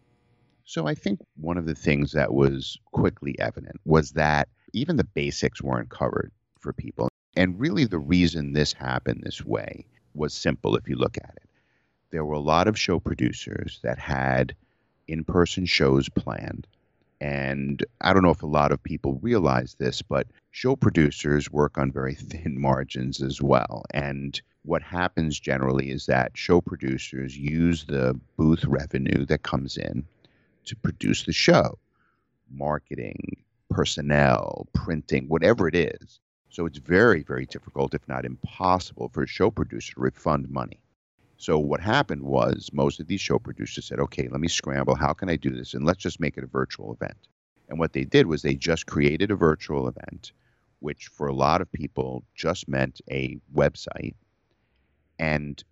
[0.65, 5.03] So I think one of the things that was quickly evident was that even the
[5.03, 6.31] basics weren't covered
[6.61, 7.09] for people.
[7.37, 11.51] And really, the reason this happened this way was simple if you look at it.
[12.13, 14.55] There were a lot of show producers that had
[15.09, 16.69] in person shows planned.
[17.21, 21.79] And I don't know if a lot of people realize this, but show producers work
[21.79, 23.83] on very thin margins as well.
[23.93, 30.05] And what happens generally is that show producers use the booth revenue that comes in
[30.65, 31.79] to produce the show
[32.51, 36.21] marketing, personnel, printing, whatever it is.
[36.51, 40.79] So it's very, very difficult, if not impossible, for a show producer to refund money.
[41.37, 44.95] So what happened was most of these show producers said, okay, let me scramble.
[44.95, 45.75] How can I do this?
[45.75, 47.29] And let's just make it a virtual event.
[47.69, 50.33] And what they did was they just created a virtual event,
[50.79, 54.15] which for a lot of people just meant a website,
[55.19, 55.63] and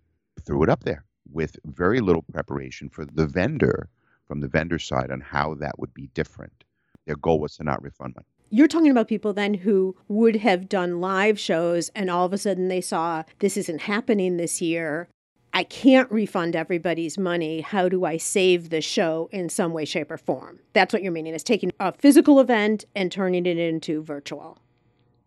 [0.45, 3.89] threw it up there with very little preparation for the vendor
[4.27, 6.63] from the vendor side on how that would be different.
[7.05, 8.25] Their goal was to not refund money.
[8.49, 12.37] You're talking about people then who would have done live shows and all of a
[12.37, 15.09] sudden they saw this isn't happening this year.
[15.55, 17.61] I can't refund everybody's money.
[17.61, 20.59] How do I save the show in some way, shape, or form?
[20.73, 24.59] That's what you're meaning is taking a physical event and turning it into virtual.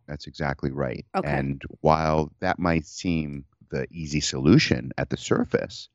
[0.08, 1.04] That's exactly right.
[1.16, 1.28] Okay.
[1.28, 5.88] And while that might seem the easy solution at the surface,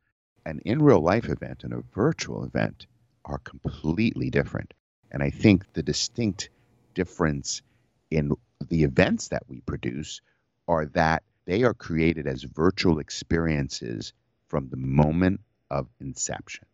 [0.46, 2.88] an in real life event and a virtual event
[3.26, 4.74] are completely different.
[5.12, 6.50] And I think the distinct
[6.94, 7.62] difference
[8.10, 8.34] in
[8.70, 10.22] the events that we produce
[10.68, 14.14] are that they are created as virtual experiences
[14.48, 16.66] from the moment of inception.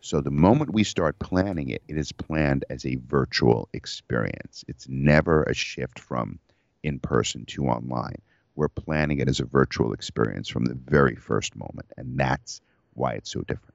[0.00, 4.64] So the moment we start planning it, it is planned as a virtual experience.
[4.68, 6.38] It's never a shift from
[6.82, 8.20] in person to online.
[8.56, 11.86] We're planning it as a virtual experience from the very first moment.
[11.96, 12.60] And that's
[12.94, 13.74] why it's so different.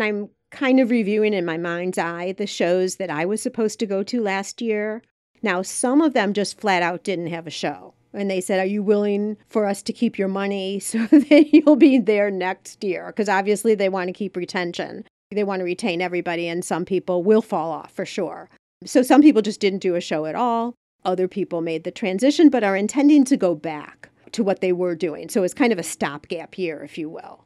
[0.00, 3.86] I'm kind of reviewing in my mind's eye the shows that I was supposed to
[3.86, 5.02] go to last year.
[5.42, 7.94] Now, some of them just flat out didn't have a show.
[8.12, 11.76] And they said, Are you willing for us to keep your money so that you'll
[11.76, 13.08] be there next year?
[13.08, 15.04] Because obviously they want to keep retention.
[15.30, 18.48] They want to retain everybody, and some people will fall off for sure.
[18.84, 20.74] So some people just didn't do a show at all.
[21.04, 24.94] Other people made the transition, but are intending to go back to what they were
[24.94, 25.28] doing.
[25.28, 27.44] So it's kind of a stopgap year, if you will.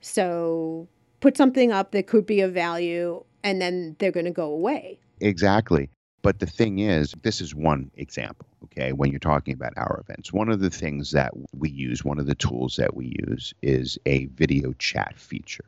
[0.00, 0.88] So
[1.20, 4.98] put something up that could be of value, and then they're going to go away.
[5.20, 5.88] Exactly.
[6.22, 10.32] But the thing is, this is one example, okay, when you're talking about our events.
[10.32, 13.96] One of the things that we use, one of the tools that we use is
[14.06, 15.64] a video chat feature.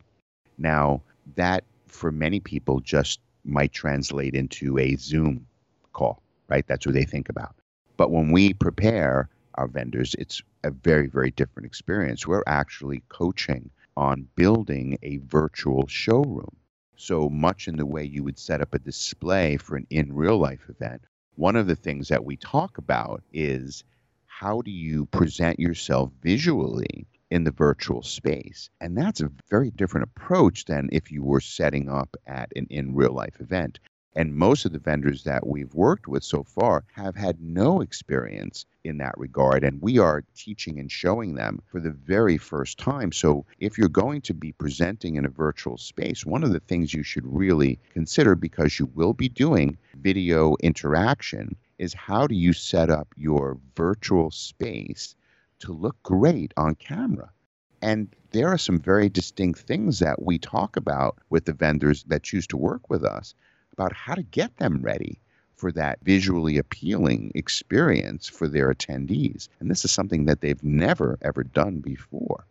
[0.59, 1.01] Now,
[1.37, 5.47] that for many people just might translate into a Zoom
[5.93, 6.67] call, right?
[6.67, 7.55] That's what they think about.
[7.97, 12.27] But when we prepare our vendors, it's a very, very different experience.
[12.27, 16.57] We're actually coaching on building a virtual showroom.
[16.97, 20.39] So much in the way you would set up a display for an in real
[20.39, 21.03] life event.
[21.35, 23.85] One of the things that we talk about is
[24.27, 28.71] how do you present yourself visually in the virtual space?
[28.81, 32.95] And that's a very different approach than if you were setting up at an in
[32.95, 33.81] real life event.
[34.19, 38.67] And most of the vendors that we've worked with so far have had no experience
[38.83, 39.63] in that regard.
[39.63, 43.13] And we are teaching and showing them for the very first time.
[43.13, 46.93] So if you're going to be presenting in a virtual space, one of the things
[46.93, 52.53] you should really consider because you will be doing video interaction is how do you
[52.53, 55.15] set up your virtual space
[55.61, 57.31] to look great on camera?
[57.81, 62.25] And there are some very distinct things that we talk about with the vendors that
[62.25, 63.33] choose to work with us
[63.79, 65.21] about how to get them ready
[65.57, 69.49] for that visually appealing experience for their attendees.
[69.61, 72.45] And this is something that they've never, ever done before.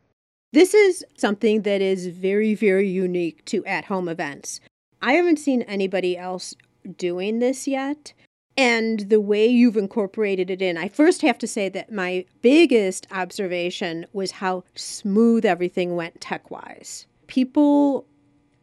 [0.53, 4.61] This is something that is very, very unique to at home events.
[5.01, 6.55] I haven't seen anybody else
[6.97, 8.13] doing this yet.
[8.55, 13.05] And the way you've incorporated it in, I first have to say that my biggest
[13.11, 17.05] observation was how smooth everything went tech wise.
[17.27, 18.07] People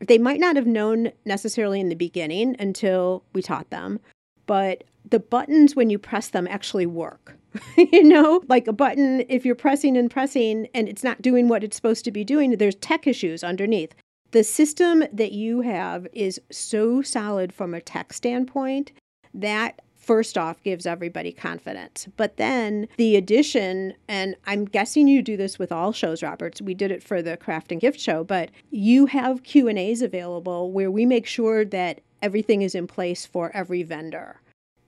[0.00, 4.00] they might not have known necessarily in the beginning until we taught them,
[4.46, 7.36] but the buttons, when you press them, actually work.
[7.76, 11.62] you know, like a button, if you're pressing and pressing and it's not doing what
[11.62, 13.94] it's supposed to be doing, there's tech issues underneath.
[14.32, 18.90] The system that you have is so solid from a tech standpoint
[19.32, 22.06] that first off gives everybody confidence.
[22.16, 26.60] But then the addition and i'm guessing you do this with all shows roberts.
[26.60, 30.02] We did it for the craft and gift show but you have q and a's
[30.02, 34.40] available where we make sure that everything is in place for every vendor.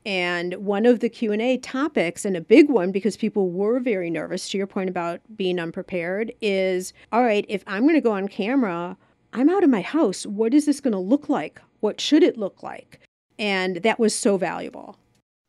[0.05, 4.49] And one of the q&a topics and a big one because people were very nervous
[4.51, 8.29] to your point about being unprepared is all right if i'm going to go on
[8.29, 8.97] camera
[9.33, 10.27] i'm out of my house.
[10.27, 11.61] What is this going to look like?
[11.81, 13.01] What should it look like?
[13.39, 14.97] And that was so valuable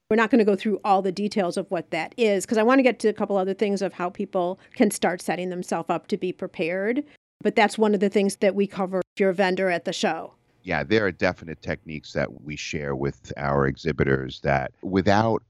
[0.09, 2.63] we're not going to go through all the details of what that is because I
[2.63, 5.89] want to get to a couple other things of how people can start setting themselves
[5.89, 7.03] up to be prepared.
[7.41, 9.93] But that's one of the things that we cover if you're a vendor at the
[9.93, 10.33] show.
[10.63, 15.43] Yeah, there are definite techniques that we share with our exhibitors that without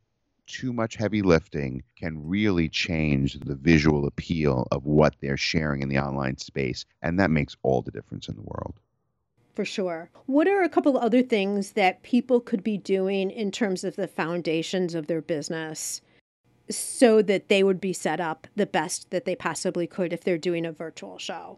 [0.47, 5.89] too much heavy lifting can really change the visual appeal of what they're sharing in
[5.89, 6.85] the online space.
[7.01, 8.79] And that makes all the difference in the world
[9.57, 10.11] for sure.
[10.27, 14.07] What are a couple other things that people could be doing in terms of the
[14.07, 15.99] foundations of their business
[16.69, 20.37] so that they would be set up the best that they possibly could if they're
[20.37, 21.57] doing a virtual show?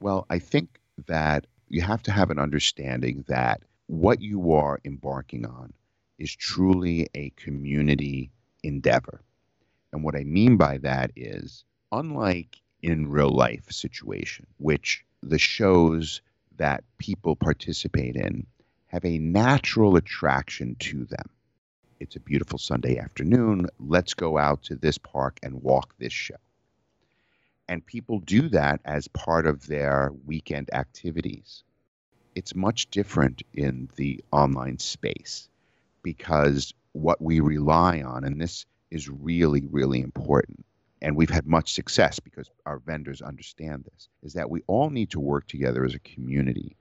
[0.00, 5.46] Well, I think that you have to have an understanding that what you are embarking
[5.46, 5.72] on
[6.18, 9.22] is truly a community endeavor.
[9.94, 16.20] And what I mean by that is, unlike in real life situation, which the shows
[16.56, 18.46] that people participate in
[18.86, 21.28] have a natural attraction to them.
[21.98, 23.66] It's a beautiful Sunday afternoon.
[23.80, 26.36] Let's go out to this park and walk this show.
[27.68, 31.64] And people do that as part of their weekend activities.
[32.34, 35.48] It's much different in the online space
[36.02, 40.64] because what we rely on, and this is really, really important,
[41.04, 45.10] and we've had much success because our vendors understand this, is that we all need
[45.10, 46.76] to work together as a community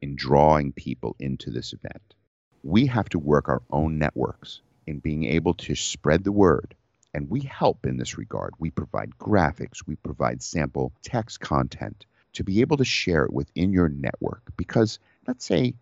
[0.00, 2.14] in drawing people into this event.
[2.62, 6.74] We have to work our own networks in being able to spread the word.
[7.12, 8.54] And we help in this regard.
[8.58, 13.74] We provide graphics, we provide sample text content to be able to share it within
[13.74, 14.42] your network.
[14.56, 15.74] Because let's say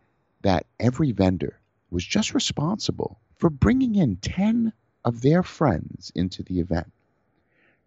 [0.43, 4.73] that every vendor was just responsible for bringing in 10
[5.05, 6.93] of their friends into the event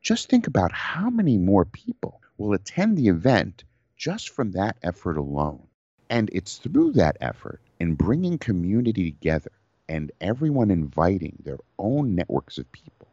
[0.07, 3.65] just think about how many more people will attend the event
[3.97, 5.61] just from that effort alone.
[6.09, 9.51] And it's through that effort in bringing community together
[9.89, 13.09] and everyone inviting their own networks of people.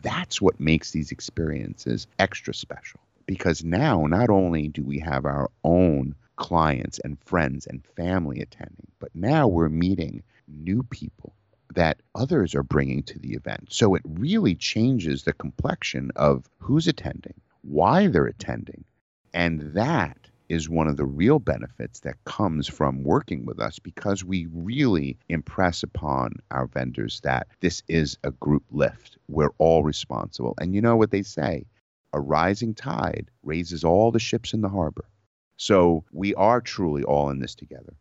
[0.00, 3.00] That's what makes these experiences extra special.
[3.26, 8.88] Because now, not only do we have our own clients and friends and family attending,
[9.00, 11.34] but now we're meeting new people
[11.78, 13.68] that others are bringing to the event.
[13.70, 18.84] So it really changes the complexion of who's attending, why they're attending.
[19.32, 20.18] And that
[20.48, 25.16] is one of the real benefits that comes from working with us because we really
[25.28, 29.16] impress upon our vendors that this is a group lift.
[29.28, 30.56] We're all responsible.
[30.60, 31.64] And you know what they say
[32.12, 35.04] a rising tide raises all the ships in the harbor.
[35.58, 37.94] So we are truly all in this together.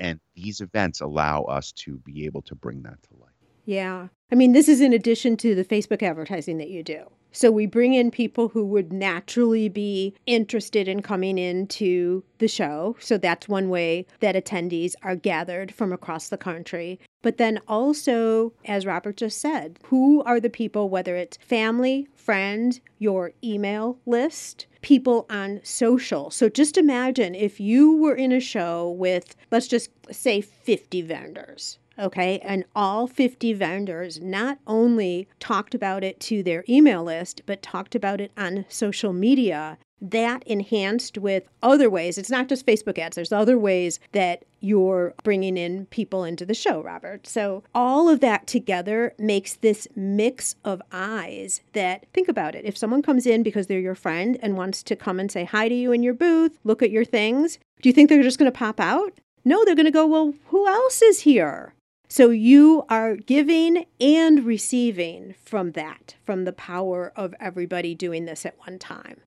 [0.00, 3.29] And these events allow us to be able to bring that to life.
[3.70, 4.08] Yeah.
[4.32, 7.04] I mean, this is in addition to the Facebook advertising that you do.
[7.30, 12.96] So we bring in people who would naturally be interested in coming into the show.
[12.98, 16.98] So that's one way that attendees are gathered from across the country.
[17.22, 22.80] But then also, as Robert just said, who are the people, whether it's family, friend,
[22.98, 26.32] your email list, people on social.
[26.32, 31.78] So just imagine if you were in a show with, let's just say, 50 vendors
[32.00, 32.38] okay?
[32.40, 37.94] And all 50 vendors not only talked about it to their email list, but talked
[37.94, 39.78] about it on social media.
[40.02, 42.16] That enhanced with other ways.
[42.16, 46.54] It's not just Facebook ads, there's other ways that you're bringing in people into the
[46.54, 47.26] show, Robert.
[47.26, 52.64] So, all of that together makes this mix of eyes that think about it.
[52.64, 55.68] If someone comes in because they're your friend and wants to come and say hi
[55.68, 58.50] to you in your booth, look at your things, do you think they're just going
[58.50, 59.18] to pop out?
[59.44, 61.74] No, they're going to go, well, who else is here?
[62.12, 68.44] So you are giving and receiving from that, from the power of everybody doing this
[68.44, 69.20] at one time.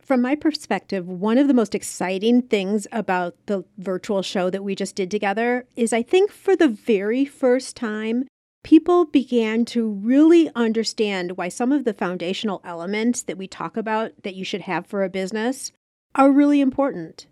[0.00, 4.74] From my perspective, one of the most exciting things about the virtual show that we
[4.74, 8.24] just did together is I think for the very first time,
[8.62, 14.12] people began to really understand why some of the foundational elements that we talk about
[14.22, 15.72] that you should have for a business
[16.14, 17.26] are really important.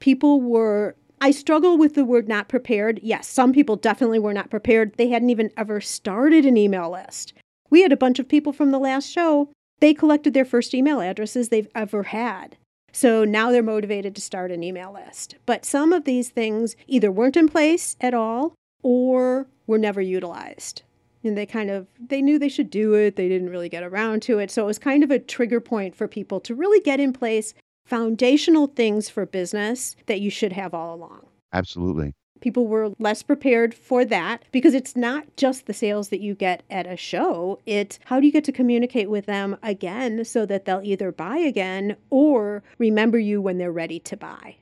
[0.00, 2.98] People were I struggle with the word not prepared.
[3.00, 4.94] Yes, some people definitely were not prepared.
[4.96, 7.32] They hadn't even ever started an email list.
[7.70, 9.48] We had a bunch of people from the last show.
[9.78, 12.56] They collected their first email addresses they've ever had.
[12.92, 15.36] So now they're motivated to start an email list.
[15.46, 20.82] But some of these things either weren't in place at all or were never utilized.
[21.22, 24.22] And they kind of they knew they should do it, they didn't really get around
[24.22, 24.50] to it.
[24.50, 27.54] So it was kind of a trigger point for people to really get in place
[27.84, 31.26] foundational things for business that you should have all along.
[31.52, 32.14] Absolutely.
[32.40, 36.64] People were less prepared for that because it's not just the sales that you get
[36.70, 37.60] at a show.
[37.66, 41.36] It's how do you get to communicate with them again so that they'll either buy
[41.36, 44.56] again or remember you when they're ready to buy.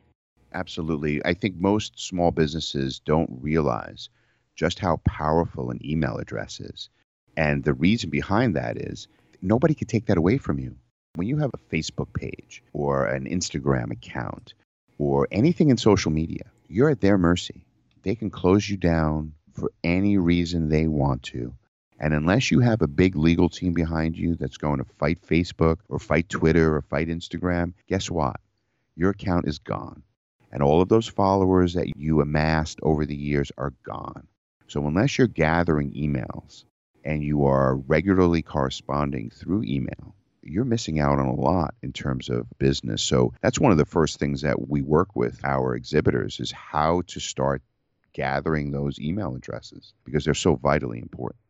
[0.52, 1.24] Absolutely.
[1.24, 4.10] I think most small businesses don't realize
[4.56, 6.90] just how powerful an email address is.
[7.36, 9.08] And the reason behind that is
[9.40, 10.76] nobody can take that away from you.
[11.16, 14.54] When you have a Facebook page or an Instagram account
[14.96, 17.66] or anything in social media, you're at their mercy.
[18.04, 21.52] They can close you down for any reason they want to.
[21.98, 25.78] And unless you have a big legal team behind you that's going to fight Facebook
[25.88, 28.36] or fight Twitter or fight Instagram, guess what?
[28.94, 30.04] Your account is gone.
[30.52, 34.28] And all of those followers that you amassed over the years are gone.
[34.68, 36.64] So unless you're gathering emails
[37.04, 42.28] and you are regularly corresponding through email, you're missing out on a lot in terms
[42.28, 43.02] of business.
[43.02, 47.02] So that's one of the first things that we work with our exhibitors is how
[47.08, 47.62] to start
[48.12, 51.40] gathering those email addresses because they're so vitally important.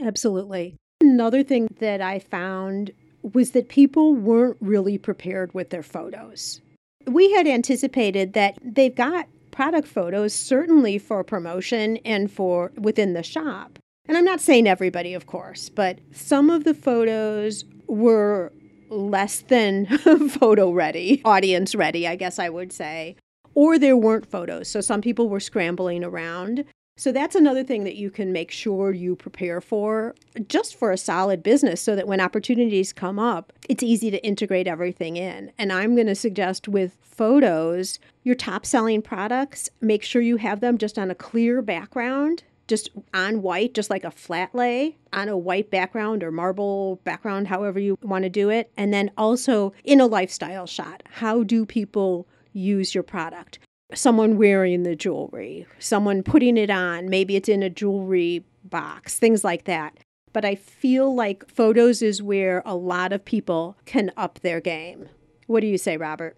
[0.00, 0.76] Absolutely.
[1.00, 2.90] Another thing that I found
[3.22, 6.60] was that people weren't really prepared with their photos.
[7.06, 13.22] We had anticipated that they've got product photos, certainly for promotion and for within the
[13.22, 13.78] shop.
[14.06, 18.52] And I'm not saying everybody, of course, but some of the photos were
[18.90, 19.86] less than
[20.28, 23.16] photo ready, audience ready, I guess I would say.
[23.54, 24.68] Or there weren't photos.
[24.68, 26.64] So some people were scrambling around.
[26.96, 30.14] So that's another thing that you can make sure you prepare for
[30.48, 34.68] just for a solid business so that when opportunities come up, it's easy to integrate
[34.68, 35.50] everything in.
[35.58, 40.60] And I'm going to suggest with photos, your top selling products, make sure you have
[40.60, 45.28] them just on a clear background, just on white, just like a flat lay on
[45.28, 48.70] a white background or marble background, however you want to do it.
[48.76, 53.58] And then also in a lifestyle shot, how do people use your product?
[53.92, 59.44] someone wearing the jewelry, someone putting it on, maybe it's in a jewelry box, things
[59.44, 59.98] like that.
[60.32, 65.08] But I feel like photos is where a lot of people can up their game.
[65.46, 66.36] What do you say, Robert?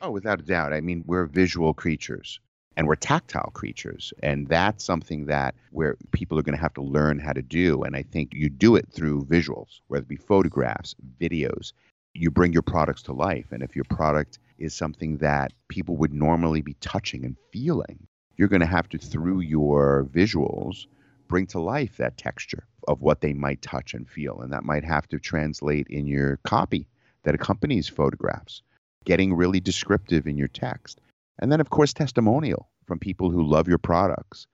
[0.00, 0.72] Oh, without a doubt.
[0.72, 2.40] I mean, we're visual creatures
[2.76, 4.12] and we're tactile creatures.
[4.22, 7.82] And that's something that where people are going to have to learn how to do.
[7.82, 11.72] And I think you do it through visuals, whether it be photographs, videos.
[12.14, 13.46] You bring your products to life.
[13.50, 18.06] And if your product is something that people would normally be touching and feeling.
[18.36, 20.86] You're going to have to, through your visuals,
[21.28, 24.40] bring to life that texture of what they might touch and feel.
[24.40, 26.86] And that might have to translate in your copy
[27.22, 28.62] that accompanies photographs,
[29.04, 31.00] getting really descriptive in your text.
[31.38, 34.46] And then, of course, testimonial from people who love your products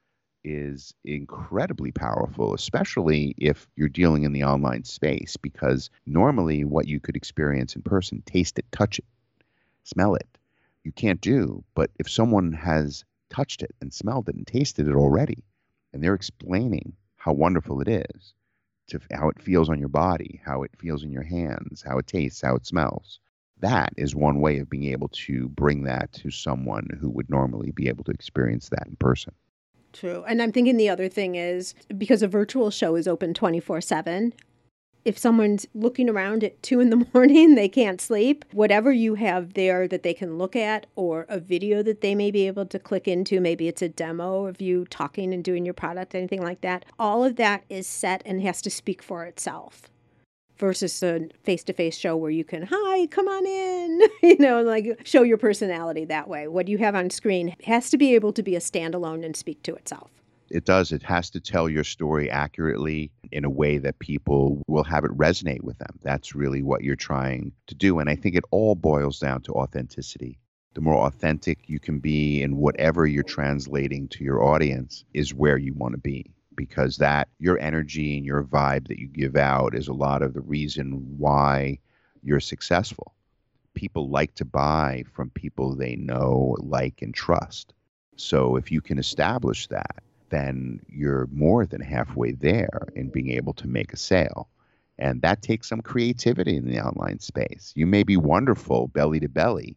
[0.42, 6.98] is incredibly powerful, especially if you're dealing in the online space, because normally what you
[6.98, 9.04] could experience in person, taste it, touch it,
[9.84, 10.38] smell it.
[10.84, 11.62] You can't do.
[11.74, 15.44] But if someone has touched it and smelled it and tasted it already,
[15.92, 18.34] and they're explaining how wonderful it is,
[18.86, 22.06] to how it feels on your body, how it feels in your hands, how it
[22.06, 23.20] tastes, how it smells.
[23.60, 27.70] That is one way of being able to bring that to someone who would normally
[27.72, 29.34] be able to experience that in person.
[29.92, 30.24] True.
[30.26, 34.32] And I'm thinking the other thing is because a virtual show is open 24 7,
[35.04, 39.54] if someone's looking around at two in the morning, they can't sleep, whatever you have
[39.54, 42.78] there that they can look at or a video that they may be able to
[42.78, 46.60] click into, maybe it's a demo of you talking and doing your product, anything like
[46.60, 49.89] that, all of that is set and has to speak for itself
[50.60, 54.62] versus a face to face show where you can, hi, come on in, you know,
[54.62, 56.46] like show your personality that way.
[56.46, 59.62] What you have on screen has to be able to be a standalone and speak
[59.64, 60.10] to itself
[60.50, 60.92] it does.
[60.92, 65.16] It has to tell your story accurately in a way that people will have it
[65.16, 65.98] resonate with them.
[66.02, 68.00] That's really what you're trying to do.
[68.00, 70.38] And I think it all boils down to authenticity.
[70.74, 75.56] The more authentic you can be in whatever you're translating to your audience is where
[75.56, 79.74] you want to be because that your energy and your vibe that you give out
[79.74, 81.78] is a lot of the reason why
[82.22, 83.14] you're successful.
[83.74, 87.72] People like to buy from people they know, like, and trust.
[88.16, 93.54] So if you can establish that, then you're more than halfway there in being able
[93.54, 94.48] to make a sale.
[94.98, 97.72] And that takes some creativity in the online space.
[97.74, 99.76] You may be wonderful belly to belly,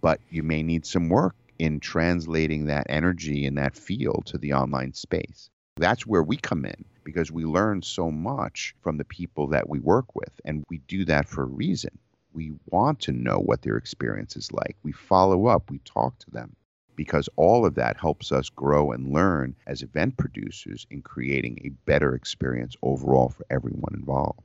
[0.00, 4.52] but you may need some work in translating that energy and that feel to the
[4.52, 5.50] online space.
[5.76, 9.80] That's where we come in because we learn so much from the people that we
[9.80, 11.98] work with, and we do that for a reason.
[12.32, 14.76] We want to know what their experience is like.
[14.82, 16.56] We follow up, we talk to them
[16.94, 21.70] because all of that helps us grow and learn as event producers in creating a
[21.86, 24.40] better experience overall for everyone involved.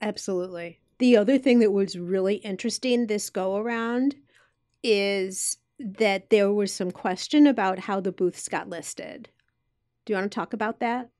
[0.00, 0.78] Absolutely.
[0.98, 4.16] The other thing that was really interesting this go around
[4.82, 9.28] is that there was some question about how the booths got listed.
[10.08, 11.10] Do you want to talk about that?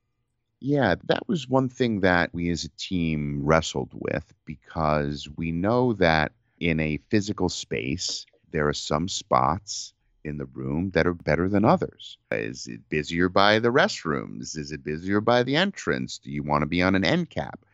[0.61, 5.93] Yeah, that was one thing that we as a team wrestled with because we know
[5.93, 9.93] that in a physical space, there are some spots
[10.25, 12.17] in the room that are better than others.
[12.33, 14.57] Is it busier by the restrooms?
[14.57, 16.17] Is it busier by the entrance?
[16.17, 17.67] Do you want to be on an end cap?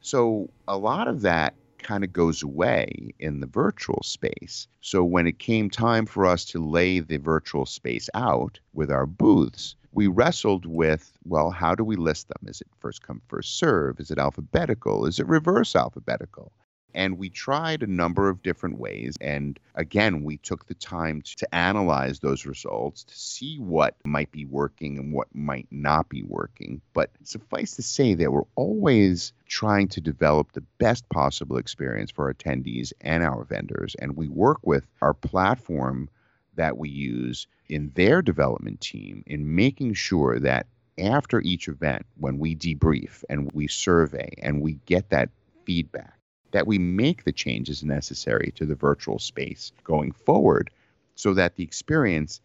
[0.00, 4.68] So a lot of that kind of goes away in the virtual space.
[4.80, 9.04] So when it came time for us to lay the virtual space out with our
[9.04, 12.48] booths, we wrestled with well, how do we list them?
[12.48, 14.00] Is it first come, first serve?
[14.00, 15.06] Is it alphabetical?
[15.06, 16.52] Is it reverse alphabetical?
[16.94, 19.16] And we tried a number of different ways.
[19.20, 24.44] And again, we took the time to analyze those results to see what might be
[24.44, 26.82] working and what might not be working.
[26.92, 32.32] But suffice to say that we're always trying to develop the best possible experience for
[32.32, 33.96] attendees and our vendors.
[33.98, 36.10] And we work with our platform
[36.56, 40.66] that we use in their development team in making sure that
[40.98, 45.30] after each event, when we debrief and we survey and we get that
[45.64, 46.18] feedback,
[46.52, 50.70] that we make the changes necessary to the virtual space going forward
[51.14, 52.40] so that the experience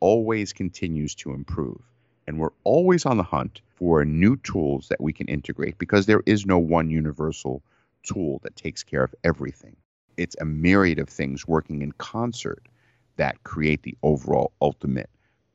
[0.00, 1.80] always continues to improve.
[2.26, 6.22] And we're always on the hunt for new tools that we can integrate because there
[6.26, 7.62] is no one universal
[8.02, 9.76] tool that takes care of everything.
[10.16, 12.66] It's a myriad of things working in concert
[13.20, 15.10] that create the overall ultimate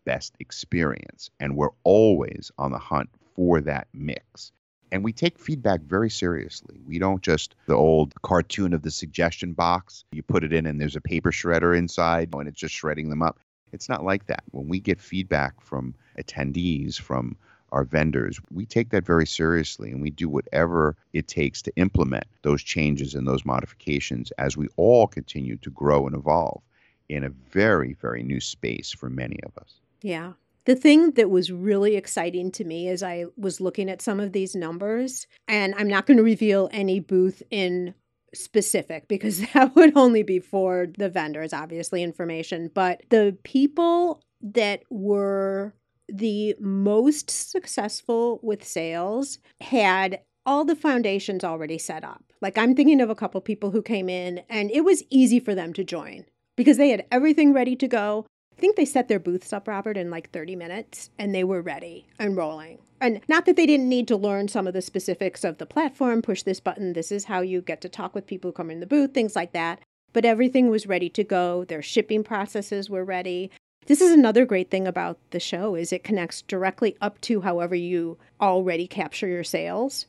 [0.06, 1.32] best experience.
[1.40, 4.52] And we're always on the hunt for that mix.
[4.92, 6.80] And we take feedback very seriously.
[6.86, 10.06] We don't just the old cartoon of the suggestion box.
[10.12, 13.24] You put it in and there's a paper shredder inside and it's just shredding them
[13.24, 13.40] up.
[13.74, 14.44] It's not like that.
[14.52, 17.36] When we get feedback from attendees, from
[17.72, 22.26] our vendors, we take that very seriously and we do whatever it takes to implement
[22.44, 26.62] those changes and those modifications as we all continue to grow and evolve
[27.10, 29.80] in a very, very new space for many of us.
[30.02, 30.34] Yeah.
[30.66, 34.34] The thing that was really exciting to me as I was looking at some of
[34.34, 37.94] these numbers, and I'm not going to reveal any booth in
[38.34, 44.82] specific because that would only be for the vendors, obviously, information, but the people that
[44.90, 45.74] were
[46.08, 52.24] the most successful with sales had all the foundations already set up.
[52.42, 55.56] Like I'm thinking of a couple people who came in and it was easy for
[55.56, 56.26] them to join
[56.56, 58.26] because they had everything ready to go.
[58.58, 61.62] I think they set their booths up, Robert, in like 30 minutes and they were
[61.62, 62.80] ready and rolling.
[63.02, 66.22] And not that they didn't need to learn some of the specifics of the platform,
[66.22, 68.80] push this button, this is how you get to talk with people who come in
[68.80, 69.82] the booth, things like that.
[70.14, 71.66] But everything was ready to go.
[71.66, 73.52] Their shipping processes were ready.
[73.88, 77.76] This is another great thing about the show is it connects directly up to however
[77.76, 80.06] you already capture your sales.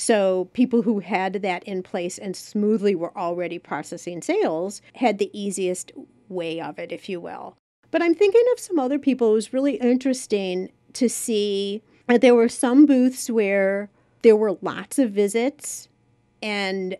[0.00, 5.30] So people who had that in place and smoothly were already processing sales had the
[5.38, 5.92] easiest
[6.30, 7.58] way of it, if you will.
[7.90, 9.32] But I'm thinking of some other people.
[9.32, 13.90] It was really interesting to see that there were some booths where
[14.22, 15.86] there were lots of visits
[16.42, 16.96] and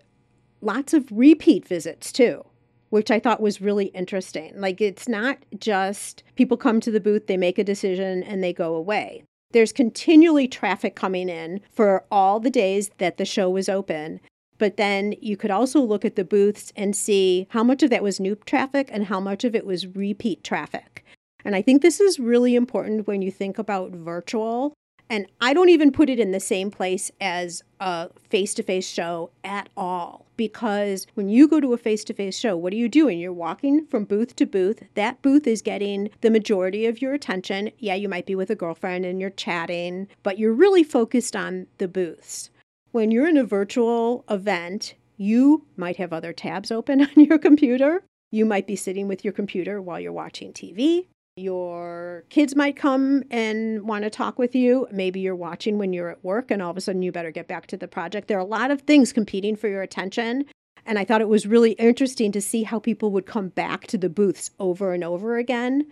[0.60, 2.44] lots of repeat visits too,
[2.90, 4.52] which I thought was really interesting.
[4.60, 8.52] Like it's not just people come to the booth, they make a decision, and they
[8.52, 9.24] go away.
[9.52, 14.20] There's continually traffic coming in for all the days that the show was open.
[14.58, 18.02] But then you could also look at the booths and see how much of that
[18.02, 21.04] was new traffic and how much of it was repeat traffic.
[21.44, 24.74] And I think this is really important when you think about virtual.
[25.08, 28.86] And I don't even put it in the same place as a face to face
[28.86, 30.26] show at all.
[30.40, 33.18] Because when you go to a face to face show, what are you doing?
[33.18, 34.82] You're walking from booth to booth.
[34.94, 37.70] That booth is getting the majority of your attention.
[37.76, 41.66] Yeah, you might be with a girlfriend and you're chatting, but you're really focused on
[41.76, 42.48] the booths.
[42.90, 48.02] When you're in a virtual event, you might have other tabs open on your computer.
[48.30, 51.04] You might be sitting with your computer while you're watching TV.
[51.40, 54.86] Your kids might come and want to talk with you.
[54.92, 57.48] Maybe you're watching when you're at work and all of a sudden you better get
[57.48, 58.28] back to the project.
[58.28, 60.44] There are a lot of things competing for your attention.
[60.84, 63.98] And I thought it was really interesting to see how people would come back to
[63.98, 65.86] the booths over and over again.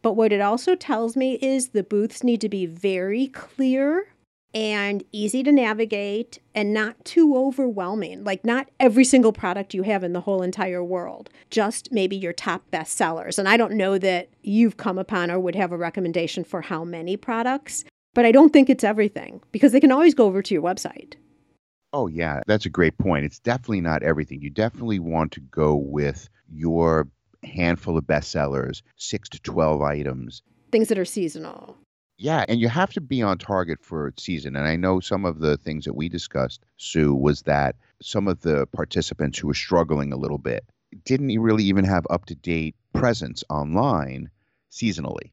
[0.00, 4.06] But what it also tells me is the booths need to be very clear
[4.54, 8.22] and easy to navigate and not too overwhelming.
[8.22, 12.32] Like, not every single product you have in the whole entire world, just maybe your
[12.32, 13.38] top best sellers.
[13.38, 16.84] And I don't know that you've come upon or would have a recommendation for how
[16.84, 17.84] many products,
[18.14, 21.14] but I don't think it's everything because they can always go over to your website.
[21.92, 23.24] Oh, yeah, that's a great point.
[23.24, 24.40] It's definitely not everything.
[24.40, 27.08] You definitely want to go with your
[27.42, 30.42] handful of bestsellers, six to 12 items.
[30.72, 31.76] Things that are seasonal.
[32.16, 34.54] Yeah, and you have to be on target for season.
[34.54, 38.40] And I know some of the things that we discussed, Sue, was that some of
[38.42, 40.64] the participants who were struggling a little bit
[41.04, 44.30] didn't really even have up to date presence online
[44.70, 45.32] seasonally.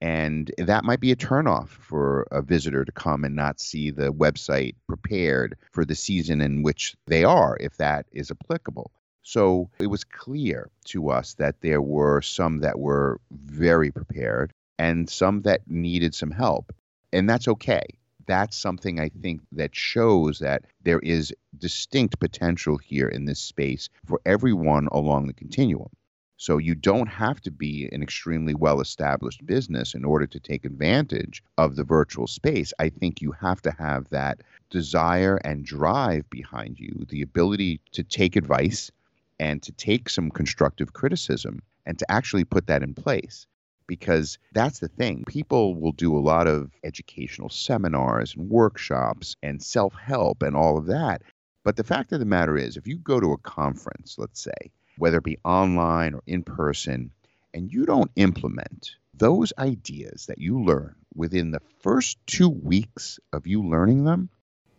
[0.00, 4.12] And that might be a turnoff for a visitor to come and not see the
[4.12, 8.92] website prepared for the season in which they are, if that is applicable.
[9.22, 15.10] So it was clear to us that there were some that were very prepared and
[15.10, 16.74] some that needed some help.
[17.12, 17.82] And that's okay.
[18.24, 23.90] That's something I think that shows that there is distinct potential here in this space
[24.06, 25.90] for everyone along the continuum.
[26.38, 30.64] So you don't have to be an extremely well established business in order to take
[30.64, 32.72] advantage of the virtual space.
[32.78, 38.02] I think you have to have that desire and drive behind you, the ability to
[38.02, 38.90] take advice
[39.38, 43.46] and to take some constructive criticism and to actually put that in place
[43.90, 45.24] because that's the thing.
[45.26, 50.78] People will do a lot of educational seminars and workshops and self help and all
[50.78, 51.22] of that.
[51.64, 54.70] But the fact of the matter is, if you go to a conference, let's say,
[54.96, 57.10] whether it be online or in person,
[57.52, 63.48] and you don't implement those ideas that you learn within the first two weeks of
[63.48, 64.30] you learning them,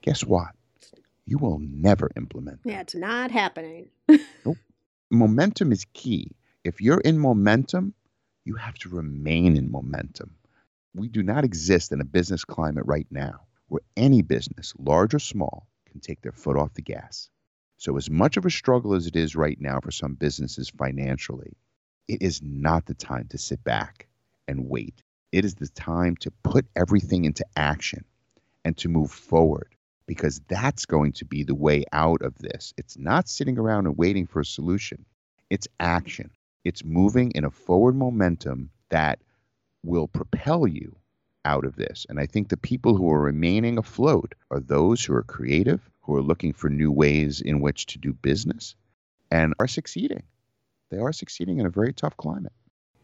[0.01, 0.51] guess what?
[1.26, 2.72] You will never implement them.
[2.72, 3.89] Yeah, it's not happening.
[4.45, 4.57] nope.
[5.09, 6.32] Momentum is key.
[6.64, 7.93] If you're in momentum,
[8.46, 10.36] you have to remain in momentum.
[10.94, 15.20] We do not exist in a business climate right now where any business, large or
[15.20, 17.30] small, can take their foot off the gas.
[17.78, 21.58] So, as much of a struggle as it is right now for some businesses financially,
[22.08, 24.08] it is not the time to sit back
[24.48, 25.02] and wait.
[25.32, 28.04] It is the time to put everything into action
[28.66, 29.76] and to move forward
[30.06, 32.74] because that's going to be the way out of this.
[32.78, 35.06] It's not sitting around and waiting for a solution,
[35.50, 36.32] it's action.
[36.64, 39.20] It's moving in a forward momentum that
[39.84, 40.95] will propel you
[41.45, 42.05] out of this.
[42.09, 46.16] And I think the people who are remaining afloat are those who are creative, who
[46.16, 48.76] are looking for new ways in which to do business,
[49.32, 50.24] and are succeeding.
[50.89, 52.53] They are succeeding in a very tough climate.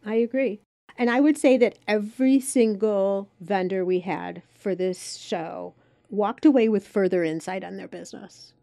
[0.05, 0.59] I agree.
[0.97, 5.73] And I would say that every single vendor we had for this show
[6.09, 8.53] walked away with further insight on their business,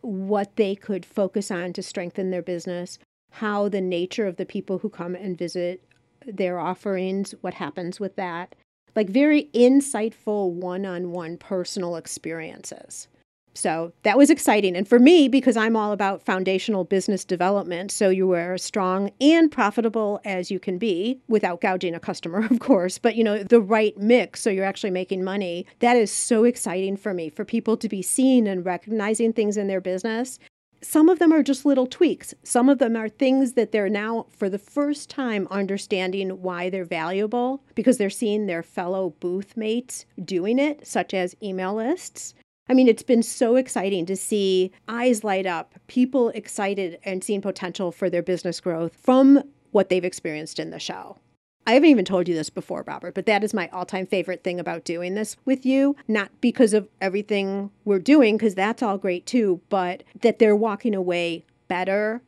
[0.00, 2.98] what they could focus on to strengthen their business,
[3.30, 5.82] how the nature of the people who come and visit
[6.26, 8.54] their offerings, what happens with that.
[8.96, 13.08] Like very insightful one on one personal experiences.
[13.54, 14.76] So that was exciting.
[14.76, 19.10] And for me, because I'm all about foundational business development, so you are as strong
[19.20, 23.42] and profitable as you can be without gouging a customer, of course, but you know,
[23.42, 25.66] the right mix so you're actually making money.
[25.80, 29.66] That is so exciting for me for people to be seen and recognizing things in
[29.66, 30.38] their business
[30.80, 32.34] some of them are just little tweaks.
[32.42, 36.84] Some of them are things that they're now, for the first time, understanding why they're
[36.84, 42.34] valuable because they're seeing their fellow booth mates doing it, such as email lists.
[42.68, 47.40] I mean, it's been so exciting to see eyes light up, people excited and seeing
[47.40, 51.18] potential for their business growth from what they've experienced in the show.
[51.66, 54.42] I haven't even told you this before, Robert, but that is my all time favorite
[54.42, 55.96] thing about doing this with you.
[56.08, 60.94] Not because of everything we're doing, because that's all great too, but that they're walking
[60.94, 62.22] away better,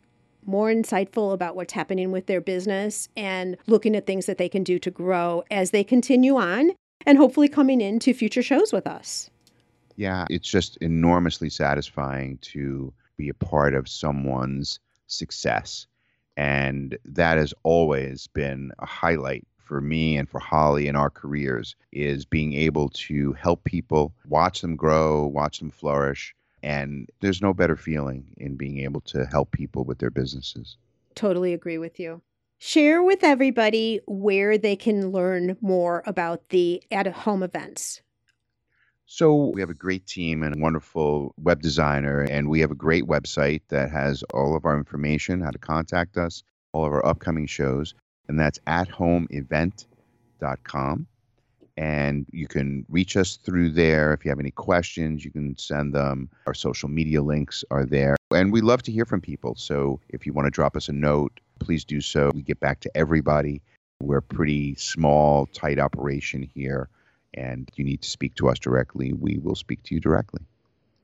[0.44, 4.62] more insightful about what's happening with their business, and looking at things that they can
[4.62, 6.72] do to grow as they continue on
[7.06, 9.30] and hopefully coming into future shows with us.
[9.96, 15.86] Yeah, it's just enormously satisfying to be a part of someone's success
[16.40, 21.76] and that has always been a highlight for me and for Holly in our careers
[21.92, 26.34] is being able to help people, watch them grow, watch them flourish.
[26.62, 30.78] And there's no better feeling in being able to help people with their businesses.
[31.14, 32.22] Totally agree with you.
[32.56, 38.00] Share with everybody where they can learn more about the at home events.
[39.12, 42.76] So, we have a great team and a wonderful web designer, and we have a
[42.76, 47.04] great website that has all of our information, how to contact us, all of our
[47.04, 47.92] upcoming shows,
[48.28, 51.08] and that's at athomeevent.com.
[51.76, 54.14] And you can reach us through there.
[54.14, 56.30] If you have any questions, you can send them.
[56.46, 58.14] Our social media links are there.
[58.30, 59.56] And we love to hear from people.
[59.56, 62.30] So, if you want to drop us a note, please do so.
[62.32, 63.60] We get back to everybody.
[64.00, 66.88] We're a pretty small, tight operation here
[67.34, 70.40] and you need to speak to us directly, we will speak to you directly.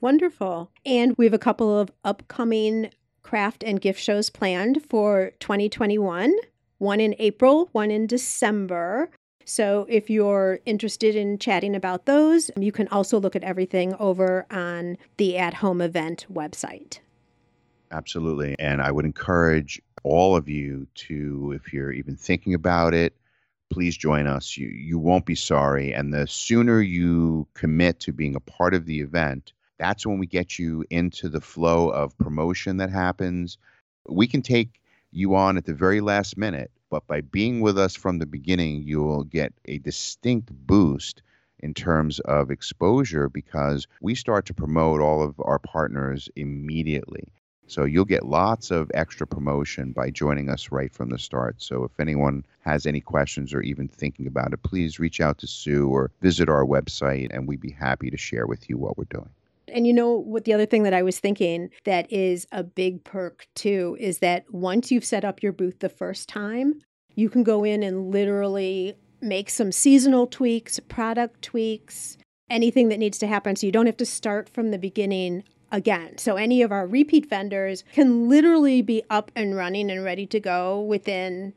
[0.00, 0.70] Wonderful.
[0.84, 2.90] And we have a couple of upcoming
[3.22, 6.34] craft and gift shows planned for 2021
[6.78, 9.10] one in April, one in December.
[9.44, 14.46] So if you're interested in chatting about those, you can also look at everything over
[14.50, 16.98] on the At Home event website.
[17.92, 18.56] Absolutely.
[18.58, 23.14] And I would encourage all of you to, if you're even thinking about it,
[23.70, 24.56] please join us.
[24.56, 25.92] You you won't be sorry.
[25.92, 30.26] And the sooner you commit to being a part of the event, that's when we
[30.26, 33.58] get you into the flow of promotion that happens.
[34.08, 37.94] We can take you on at the very last minute, but by being with us
[37.94, 41.22] from the beginning, you will get a distinct boost
[41.60, 47.24] in terms of exposure because we start to promote all of our partners immediately.
[47.66, 51.60] So you'll get lots of extra promotion by joining us right from the start.
[51.62, 55.46] So if anyone has any questions or even thinking about it, please reach out to
[55.46, 59.04] Sue or visit our website and we'd be happy to share with you what we're
[59.04, 59.30] doing.
[59.68, 63.02] And you know what the other thing that I was thinking that is a big
[63.02, 66.80] perk too is that once you've set up your booth the first time,
[67.16, 72.16] you can go in and literally make some seasonal tweaks, product tweaks,
[72.48, 75.42] anything that needs to happen so you don't have to start from the beginning
[75.76, 76.16] again.
[76.16, 80.40] So any of our repeat vendors can literally be up and running and ready to
[80.40, 81.52] go within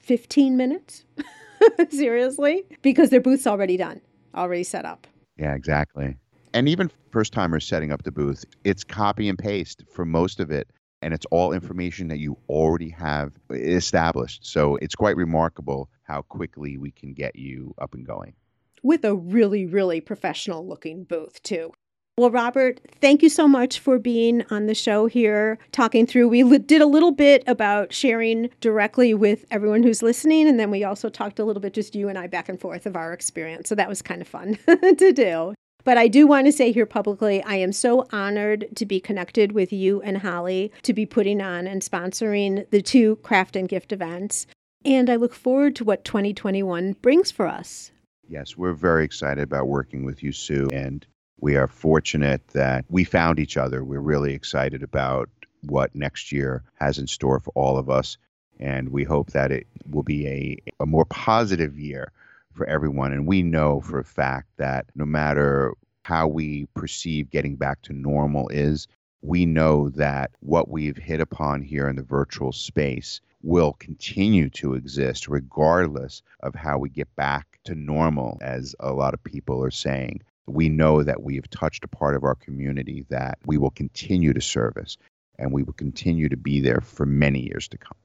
[0.00, 1.04] 15 minutes.
[1.90, 4.00] Seriously, because their booth's already done,
[4.34, 5.06] already set up.
[5.38, 6.16] Yeah, exactly.
[6.52, 10.50] And even first timers setting up the booth, it's copy and paste for most of
[10.50, 10.68] it.
[11.00, 14.44] And it's all information that you already have established.
[14.44, 18.34] So it's quite remarkable how quickly we can get you up and going.
[18.82, 21.72] With a really, really professional looking booth, too.
[22.20, 26.28] Well, Robert, thank you so much for being on the show here, talking through.
[26.28, 30.84] We did a little bit about sharing directly with everyone who's listening, and then we
[30.84, 33.70] also talked a little bit, just you and I, back and forth of our experience.
[33.70, 34.58] So that was kind of fun
[34.98, 35.54] to do.
[35.84, 39.52] But I do want to say here publicly, I am so honored to be connected
[39.52, 43.92] with you and Holly to be putting on and sponsoring the two craft and gift
[43.92, 44.46] events.
[44.84, 47.92] And I look forward to what 2021 brings for us.
[48.28, 50.68] Yes, we're very excited about working with you, Sue.
[50.70, 51.06] And
[51.40, 53.82] we are fortunate that we found each other.
[53.82, 55.28] We're really excited about
[55.62, 58.18] what next year has in store for all of us.
[58.58, 62.12] And we hope that it will be a, a more positive year
[62.52, 63.12] for everyone.
[63.12, 65.72] And we know for a fact that no matter
[66.02, 68.86] how we perceive getting back to normal is,
[69.22, 74.74] we know that what we've hit upon here in the virtual space will continue to
[74.74, 79.70] exist regardless of how we get back to normal, as a lot of people are
[79.70, 80.20] saying.
[80.46, 84.32] We know that we have touched a part of our community that we will continue
[84.32, 84.96] to service
[85.38, 87.96] and we will continue to be there for many years to come.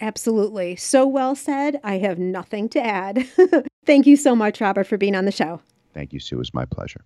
[0.00, 0.76] Absolutely.
[0.76, 1.80] So well said.
[1.82, 3.26] I have nothing to add.
[3.86, 5.60] Thank you so much, Robert, for being on the show.
[5.94, 6.36] Thank you, Sue.
[6.36, 7.04] It was my pleasure.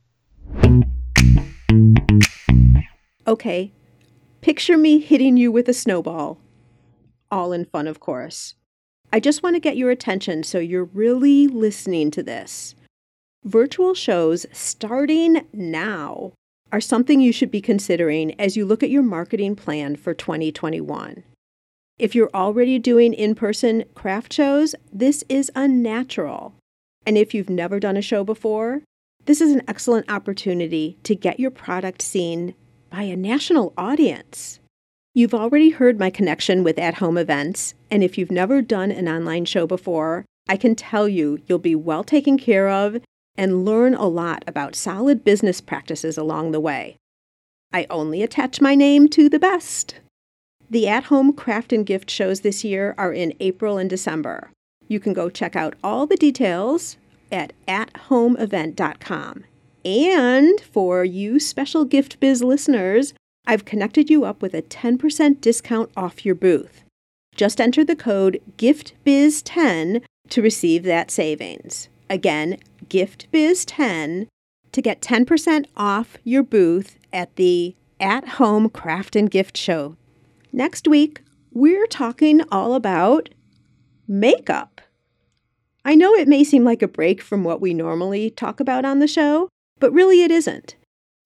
[3.26, 3.72] Okay,
[4.40, 6.38] picture me hitting you with a snowball.
[7.30, 8.54] All in fun, of course.
[9.12, 12.74] I just want to get your attention so you're really listening to this.
[13.44, 16.32] Virtual shows starting now
[16.70, 21.24] are something you should be considering as you look at your marketing plan for 2021.
[21.98, 26.54] If you're already doing in person craft shows, this is unnatural.
[27.04, 28.82] And if you've never done a show before,
[29.24, 32.54] this is an excellent opportunity to get your product seen
[32.90, 34.60] by a national audience.
[35.14, 39.08] You've already heard my connection with at home events, and if you've never done an
[39.08, 42.98] online show before, I can tell you you'll be well taken care of
[43.36, 46.96] and learn a lot about solid business practices along the way.
[47.72, 49.96] I only attach my name to the best.
[50.68, 54.50] The at home craft and gift shows this year are in April and December.
[54.88, 56.96] You can go check out all the details
[57.30, 59.44] at athomeevent.com.
[59.84, 63.14] And for you special Gift Biz listeners,
[63.46, 66.84] I've connected you up with a 10% discount off your booth.
[67.34, 71.88] Just enter the code GIFTBIZ10 to receive that savings.
[72.08, 72.58] Again,
[72.92, 74.26] GIFTBIZ10
[74.70, 79.96] to get 10% off your booth at the At Home Craft and Gift Show
[80.52, 81.22] Next week,
[81.54, 83.30] we're talking all about
[84.06, 84.82] makeup.
[85.86, 88.98] I know it may seem like a break from what we normally talk about on
[88.98, 90.76] the show, but really it isn't.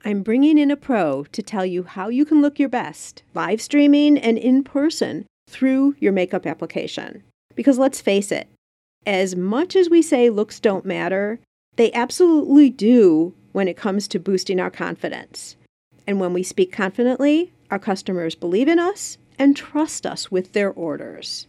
[0.04, 3.60] I'm bringing in a pro to tell you how you can look your best, live
[3.60, 7.24] streaming and in person, through your makeup application.
[7.56, 8.48] Because let's face it,
[9.04, 11.40] as much as we say looks don't matter,
[11.76, 15.56] they absolutely do when it comes to boosting our confidence.
[16.06, 20.70] And when we speak confidently, our customers believe in us and trust us with their
[20.70, 21.46] orders.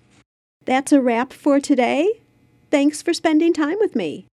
[0.66, 2.22] That's a wrap for today.
[2.72, 4.26] Thanks for spending time with me.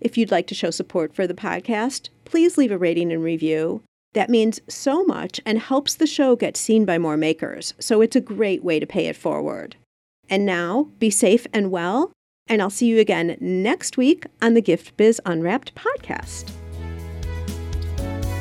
[0.00, 3.82] If you'd like to show support for the podcast, please leave a rating and review.
[4.14, 8.16] That means so much and helps the show get seen by more makers, so it's
[8.16, 9.76] a great way to pay it forward.
[10.28, 12.12] And now, be safe and well,
[12.48, 16.50] and I'll see you again next week on the Gift Biz Unwrapped podcast.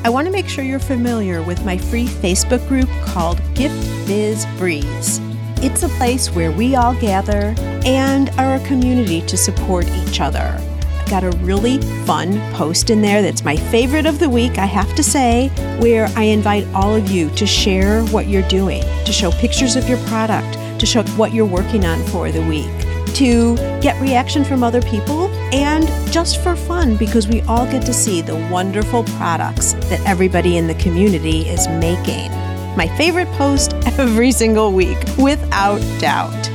[0.03, 3.75] I want to make sure you're familiar with my free Facebook group called Gift
[4.07, 5.19] Biz Breeze.
[5.63, 7.53] It's a place where we all gather
[7.85, 10.57] and are a community to support each other.
[10.99, 14.65] I've got a really fun post in there that's my favorite of the week, I
[14.65, 15.49] have to say,
[15.79, 19.87] where I invite all of you to share what you're doing, to show pictures of
[19.87, 24.63] your product, to show what you're working on for the week to get reaction from
[24.63, 29.73] other people and just for fun because we all get to see the wonderful products
[29.89, 32.31] that everybody in the community is making.
[32.75, 36.49] My favorite post every single week, without doubt.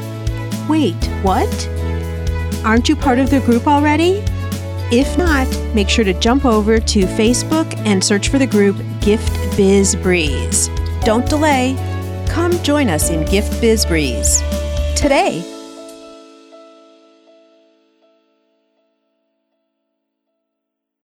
[0.68, 1.68] Wait, what?
[2.64, 4.24] Aren't you part of the group already?
[4.90, 9.56] If not, make sure to jump over to Facebook and search for the group Gift
[9.56, 10.68] Biz Breeze.
[11.02, 11.76] Don't delay.
[12.28, 14.42] Come join us in Gift Biz Breeze.
[14.94, 15.44] Today,